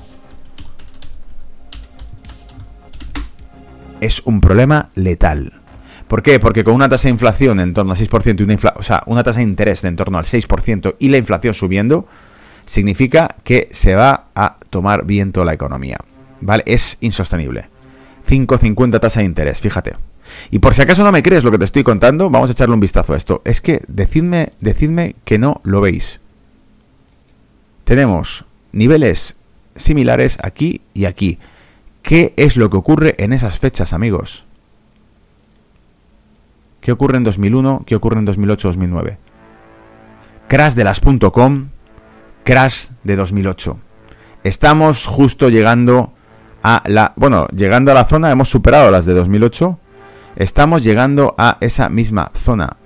Es 4.01 4.21
un 4.25 4.41
problema 4.41 4.89
letal. 4.95 5.53
¿Por 6.07 6.23
qué? 6.23 6.39
Porque 6.39 6.63
con 6.63 6.75
una 6.75 6.87
tasa 6.89 7.09
de 7.09 7.13
inflación 7.13 7.59
en 7.59 7.73
torno 7.73 7.91
al 7.91 7.97
6% 7.97 8.39
y 8.39 8.43
una, 8.43 8.73
o 8.75 8.83
sea, 8.83 9.03
una 9.07 9.23
tasa 9.23 9.39
de 9.39 9.43
interés 9.43 9.81
de 9.81 9.89
en 9.89 9.95
torno 9.95 10.17
al 10.17 10.23
6% 10.23 10.95
y 10.99 11.09
la 11.09 11.17
inflación 11.17 11.53
subiendo, 11.53 12.07
significa 12.67 13.35
que 13.43 13.69
se 13.71 13.95
va 13.95 14.27
a 14.35 14.57
tomar 14.69 15.05
viento 15.05 15.43
la 15.43 15.53
economía. 15.53 15.97
¿Vale? 16.41 16.63
Es 16.67 16.97
insostenible. 17.01 17.69
5,50 18.27 18.99
tasa 18.99 19.21
de 19.21 19.25
interés, 19.25 19.59
fíjate. 19.59 19.93
Y 20.51 20.59
por 20.59 20.75
si 20.75 20.81
acaso 20.81 21.03
no 21.03 21.11
me 21.11 21.23
crees 21.23 21.43
lo 21.43 21.51
que 21.51 21.57
te 21.57 21.65
estoy 21.65 21.83
contando, 21.83 22.29
vamos 22.29 22.49
a 22.49 22.53
echarle 22.53 22.75
un 22.75 22.81
vistazo 22.81 23.13
a 23.13 23.17
esto. 23.17 23.41
Es 23.45 23.61
que 23.61 23.81
decidme, 23.87 24.51
decidme 24.59 25.15
que 25.23 25.39
no 25.39 25.61
lo 25.63 25.81
veis. 25.81 26.19
Tenemos 27.85 28.45
niveles 28.73 29.37
similares 29.75 30.37
aquí 30.43 30.81
y 30.93 31.05
aquí. 31.05 31.39
¿Qué 32.01 32.33
es 32.35 32.57
lo 32.57 32.69
que 32.69 32.77
ocurre 32.77 33.15
en 33.17 33.31
esas 33.31 33.57
fechas, 33.57 33.93
amigos? 33.93 34.45
¿Qué 36.81 36.91
ocurre 36.91 37.17
en 37.17 37.23
2001? 37.23 37.83
¿Qué 37.85 37.95
ocurre 37.95 38.19
en 38.19 38.27
2008-2009? 38.27 39.17
Crash 40.47 40.73
de 40.73 40.83
las.com 40.83 41.69
crash 42.47 42.91
de 43.03 43.17
2008. 43.17 43.77
Estamos 44.45 45.05
justo 45.05 45.49
llegando 45.49 46.13
a 46.63 46.81
la... 46.85 47.11
Bueno, 47.17 47.45
llegando 47.49 47.91
a 47.91 47.93
la 47.93 48.05
zona, 48.05 48.31
hemos 48.31 48.47
superado 48.47 48.89
las 48.89 49.05
de 49.05 49.13
2008. 49.13 49.77
Estamos 50.37 50.81
llegando 50.81 51.35
a 51.37 51.57
esa 51.59 51.89
misma 51.89 52.31
zona. 52.33 52.77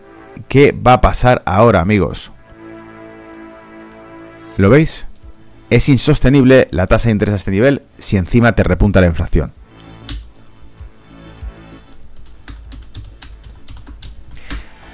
¿Qué 0.47 0.71
va 0.71 0.93
a 0.93 1.01
pasar 1.01 1.43
ahora, 1.45 1.79
amigos? 1.79 2.31
¿Lo 4.57 4.71
veis? 4.71 5.07
Es 5.69 5.89
insostenible 5.89 6.67
la 6.71 6.87
tasa 6.87 7.09
de 7.09 7.11
interés 7.11 7.33
a 7.33 7.35
este 7.35 7.51
nivel 7.51 7.83
si 7.99 8.17
encima 8.17 8.53
te 8.53 8.63
repunta 8.63 8.99
la 8.99 9.07
inflación. 9.07 9.53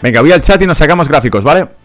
Venga, 0.01 0.19
voy 0.19 0.33
al 0.33 0.41
chat 0.41 0.61
y 0.61 0.67
nos 0.67 0.77
sacamos 0.77 1.07
gráficos, 1.07 1.45
¿vale? 1.45 1.76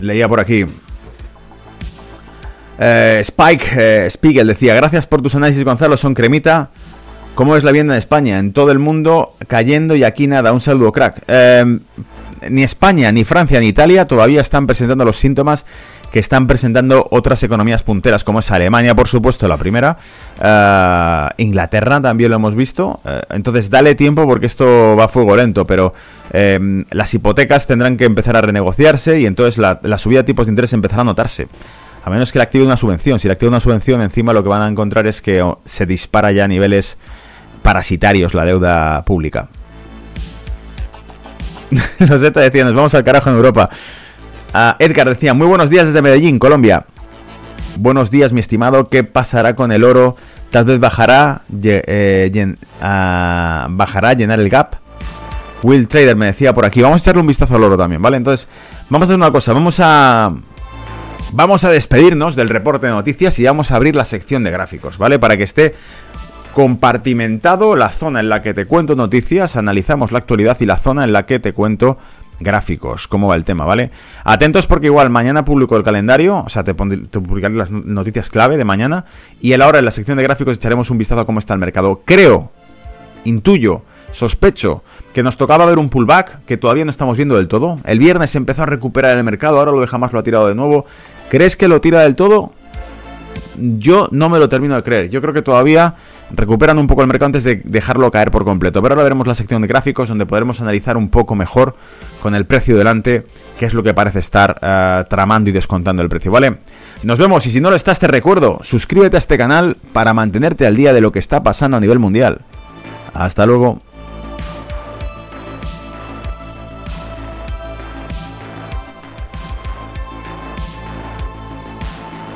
Leía 0.00 0.28
por 0.28 0.40
aquí. 0.40 0.66
Eh, 2.78 3.18
Spike 3.20 3.66
eh, 3.76 4.10
Spiegel 4.10 4.46
decía, 4.46 4.74
gracias 4.74 5.06
por 5.06 5.20
tus 5.20 5.34
análisis 5.34 5.64
Gonzalo, 5.64 5.96
son 5.96 6.14
cremita. 6.14 6.70
¿Cómo 7.34 7.56
es 7.56 7.64
la 7.64 7.70
vivienda 7.70 7.94
en 7.94 7.98
España? 7.98 8.38
En 8.38 8.52
todo 8.52 8.72
el 8.72 8.78
mundo 8.78 9.34
cayendo 9.46 9.94
y 9.94 10.04
aquí 10.04 10.26
nada, 10.26 10.52
un 10.52 10.60
saludo 10.60 10.90
crack. 10.92 11.22
Eh, 11.28 11.78
ni 12.48 12.62
España, 12.62 13.12
ni 13.12 13.24
Francia, 13.24 13.60
ni 13.60 13.66
Italia 13.66 14.06
todavía 14.06 14.40
están 14.40 14.66
presentando 14.66 15.04
los 15.04 15.16
síntomas 15.16 15.66
que 16.12 16.18
están 16.18 16.46
presentando 16.46 17.06
otras 17.10 17.42
economías 17.42 17.82
punteras, 17.82 18.24
como 18.24 18.40
es 18.40 18.50
Alemania, 18.50 18.94
por 18.94 19.08
supuesto, 19.08 19.46
la 19.46 19.56
primera. 19.56 19.96
Eh, 20.42 21.28
Inglaterra 21.38 22.00
también 22.00 22.30
lo 22.30 22.36
hemos 22.36 22.54
visto. 22.54 23.00
Eh, 23.04 23.20
entonces, 23.30 23.70
dale 23.70 23.94
tiempo 23.94 24.26
porque 24.26 24.46
esto 24.46 24.96
va 24.96 25.04
a 25.04 25.08
fuego 25.08 25.36
lento, 25.36 25.66
pero 25.66 25.94
em, 26.32 26.84
las 26.90 27.14
hipotecas 27.14 27.66
tendrán 27.66 27.96
que 27.96 28.04
empezar 28.04 28.36
a 28.36 28.40
renegociarse 28.40 29.20
y 29.20 29.26
entonces 29.26 29.58
la, 29.58 29.98
subida 29.98 30.20
de 30.20 30.24
tipos 30.24 30.46
de 30.46 30.50
interés 30.50 30.72
empezará 30.72 31.02
a 31.02 31.04
notarse. 31.04 31.48
A 32.04 32.10
menos 32.10 32.32
que 32.32 32.38
le 32.38 32.44
active 32.44 32.64
una 32.64 32.76
subvención. 32.76 33.20
Si 33.20 33.28
le 33.28 33.32
activa 33.32 33.50
una 33.50 33.60
subvención, 33.60 34.00
encima 34.00 34.32
lo 34.32 34.42
que 34.42 34.48
van 34.48 34.62
a 34.62 34.68
encontrar 34.68 35.06
es 35.06 35.20
que 35.20 35.42
oh, 35.42 35.60
se 35.64 35.86
dispara 35.86 36.32
ya 36.32 36.44
a 36.44 36.48
niveles 36.48 36.98
parasitarios 37.62 38.34
la 38.34 38.44
deuda 38.44 39.04
pública. 39.04 39.48
Los 41.98 42.20
Z 42.20 42.40
decían, 42.40 42.66
nos 42.66 42.74
vamos 42.74 42.94
al 42.94 43.04
carajo 43.04 43.30
en 43.30 43.36
Europa. 43.36 43.70
Edgar 44.52 45.08
decía, 45.08 45.34
muy 45.34 45.46
buenos 45.46 45.70
días 45.70 45.86
desde 45.86 46.02
Medellín, 46.02 46.38
Colombia. 46.38 46.84
Buenos 47.76 48.10
días, 48.10 48.32
mi 48.32 48.40
estimado. 48.40 48.88
¿Qué 48.88 49.04
pasará 49.04 49.54
con 49.54 49.70
el 49.70 49.84
oro? 49.84 50.16
Tal 50.50 50.64
vez 50.64 50.80
bajará, 50.80 51.42
eh, 51.62 52.56
bajará, 52.80 54.12
llenar 54.14 54.40
el 54.40 54.48
gap. 54.48 54.74
Will 55.62 55.86
Trader 55.86 56.16
me 56.16 56.26
decía 56.26 56.52
por 56.52 56.64
aquí. 56.64 56.82
Vamos 56.82 57.00
a 57.00 57.04
echarle 57.04 57.20
un 57.20 57.28
vistazo 57.28 57.54
al 57.54 57.62
oro 57.62 57.76
también, 57.76 58.02
¿vale? 58.02 58.16
Entonces, 58.16 58.48
vamos 58.88 59.06
a 59.06 59.12
hacer 59.12 59.16
una 59.16 59.30
cosa. 59.30 59.52
Vamos 59.52 59.78
a... 59.80 60.34
Vamos 61.32 61.62
a 61.62 61.70
despedirnos 61.70 62.34
del 62.34 62.48
reporte 62.48 62.88
de 62.88 62.92
noticias 62.92 63.38
y 63.38 63.44
vamos 63.44 63.70
a 63.70 63.76
abrir 63.76 63.94
la 63.94 64.04
sección 64.04 64.42
de 64.42 64.50
gráficos, 64.50 64.98
¿vale? 64.98 65.20
Para 65.20 65.36
que 65.36 65.44
esté 65.44 65.76
compartimentado 66.54 67.76
la 67.76 67.90
zona 67.90 68.18
en 68.18 68.28
la 68.28 68.42
que 68.42 68.52
te 68.52 68.66
cuento 68.66 68.96
noticias, 68.96 69.56
analizamos 69.56 70.10
la 70.10 70.18
actualidad 70.18 70.56
y 70.58 70.66
la 70.66 70.76
zona 70.76 71.04
en 71.04 71.12
la 71.12 71.26
que 71.26 71.38
te 71.38 71.52
cuento 71.52 71.98
gráficos, 72.40 73.06
cómo 73.06 73.28
va 73.28 73.36
el 73.36 73.44
tema, 73.44 73.64
¿vale? 73.64 73.90
Atentos 74.24 74.66
porque 74.66 74.86
igual 74.86 75.10
mañana 75.10 75.44
publico 75.44 75.76
el 75.76 75.82
calendario, 75.82 76.42
o 76.44 76.48
sea, 76.48 76.64
te, 76.64 76.74
publicaré 76.74 77.54
las 77.54 77.70
noticias 77.70 78.30
clave 78.30 78.56
de 78.56 78.64
mañana 78.64 79.04
y 79.40 79.52
ahora 79.52 79.78
en 79.78 79.84
la 79.84 79.90
sección 79.90 80.16
de 80.16 80.24
gráficos 80.24 80.56
echaremos 80.56 80.90
un 80.90 80.98
vistazo 80.98 81.20
a 81.20 81.26
cómo 81.26 81.38
está 81.38 81.54
el 81.54 81.60
mercado. 81.60 82.02
Creo, 82.04 82.50
intuyo, 83.24 83.82
sospecho 84.10 84.82
que 85.12 85.22
nos 85.22 85.36
tocaba 85.36 85.66
ver 85.66 85.78
un 85.78 85.88
pullback 85.88 86.44
que 86.44 86.56
todavía 86.56 86.84
no 86.84 86.90
estamos 86.90 87.16
viendo 87.16 87.36
del 87.36 87.48
todo. 87.48 87.78
El 87.84 87.98
viernes 87.98 88.34
empezó 88.34 88.62
a 88.62 88.66
recuperar 88.66 89.16
el 89.16 89.24
mercado, 89.24 89.58
ahora 89.58 89.72
lo 89.72 89.80
de 89.80 89.86
jamás 89.86 90.12
lo 90.12 90.18
ha 90.18 90.22
tirado 90.22 90.48
de 90.48 90.54
nuevo. 90.54 90.86
¿Crees 91.28 91.56
que 91.56 91.68
lo 91.68 91.80
tira 91.80 92.00
del 92.00 92.16
todo? 92.16 92.52
Yo 93.56 94.08
no 94.10 94.28
me 94.28 94.38
lo 94.38 94.48
termino 94.48 94.74
de 94.76 94.82
creer. 94.82 95.10
Yo 95.10 95.20
creo 95.20 95.34
que 95.34 95.42
todavía 95.42 95.94
recuperan 96.32 96.78
un 96.78 96.86
poco 96.86 97.02
el 97.02 97.08
mercado 97.08 97.26
antes 97.26 97.44
de 97.44 97.60
dejarlo 97.64 98.10
caer 98.10 98.30
por 98.30 98.44
completo. 98.44 98.82
Pero 98.82 98.94
ahora 98.94 99.04
veremos 99.04 99.26
la 99.26 99.34
sección 99.34 99.62
de 99.62 99.68
gráficos 99.68 100.08
donde 100.08 100.26
podremos 100.26 100.60
analizar 100.60 100.96
un 100.96 101.08
poco 101.08 101.34
mejor 101.34 101.76
con 102.22 102.34
el 102.34 102.46
precio 102.46 102.76
delante 102.76 103.24
qué 103.58 103.66
es 103.66 103.74
lo 103.74 103.82
que 103.82 103.94
parece 103.94 104.20
estar 104.20 104.58
eh, 104.62 105.04
tramando 105.08 105.50
y 105.50 105.52
descontando 105.52 106.02
el 106.02 106.08
precio, 106.08 106.32
¿vale? 106.32 106.58
Nos 107.02 107.18
vemos 107.18 107.46
y 107.46 107.50
si 107.50 107.60
no 107.60 107.70
lo 107.70 107.76
estás 107.76 107.98
te 107.98 108.06
recuerdo, 108.06 108.58
suscríbete 108.62 109.16
a 109.16 109.18
este 109.18 109.38
canal 109.38 109.76
para 109.92 110.14
mantenerte 110.14 110.66
al 110.66 110.76
día 110.76 110.92
de 110.92 111.00
lo 111.00 111.12
que 111.12 111.18
está 111.18 111.42
pasando 111.42 111.76
a 111.76 111.80
nivel 111.80 111.98
mundial. 111.98 112.42
Hasta 113.14 113.46
luego. 113.46 113.80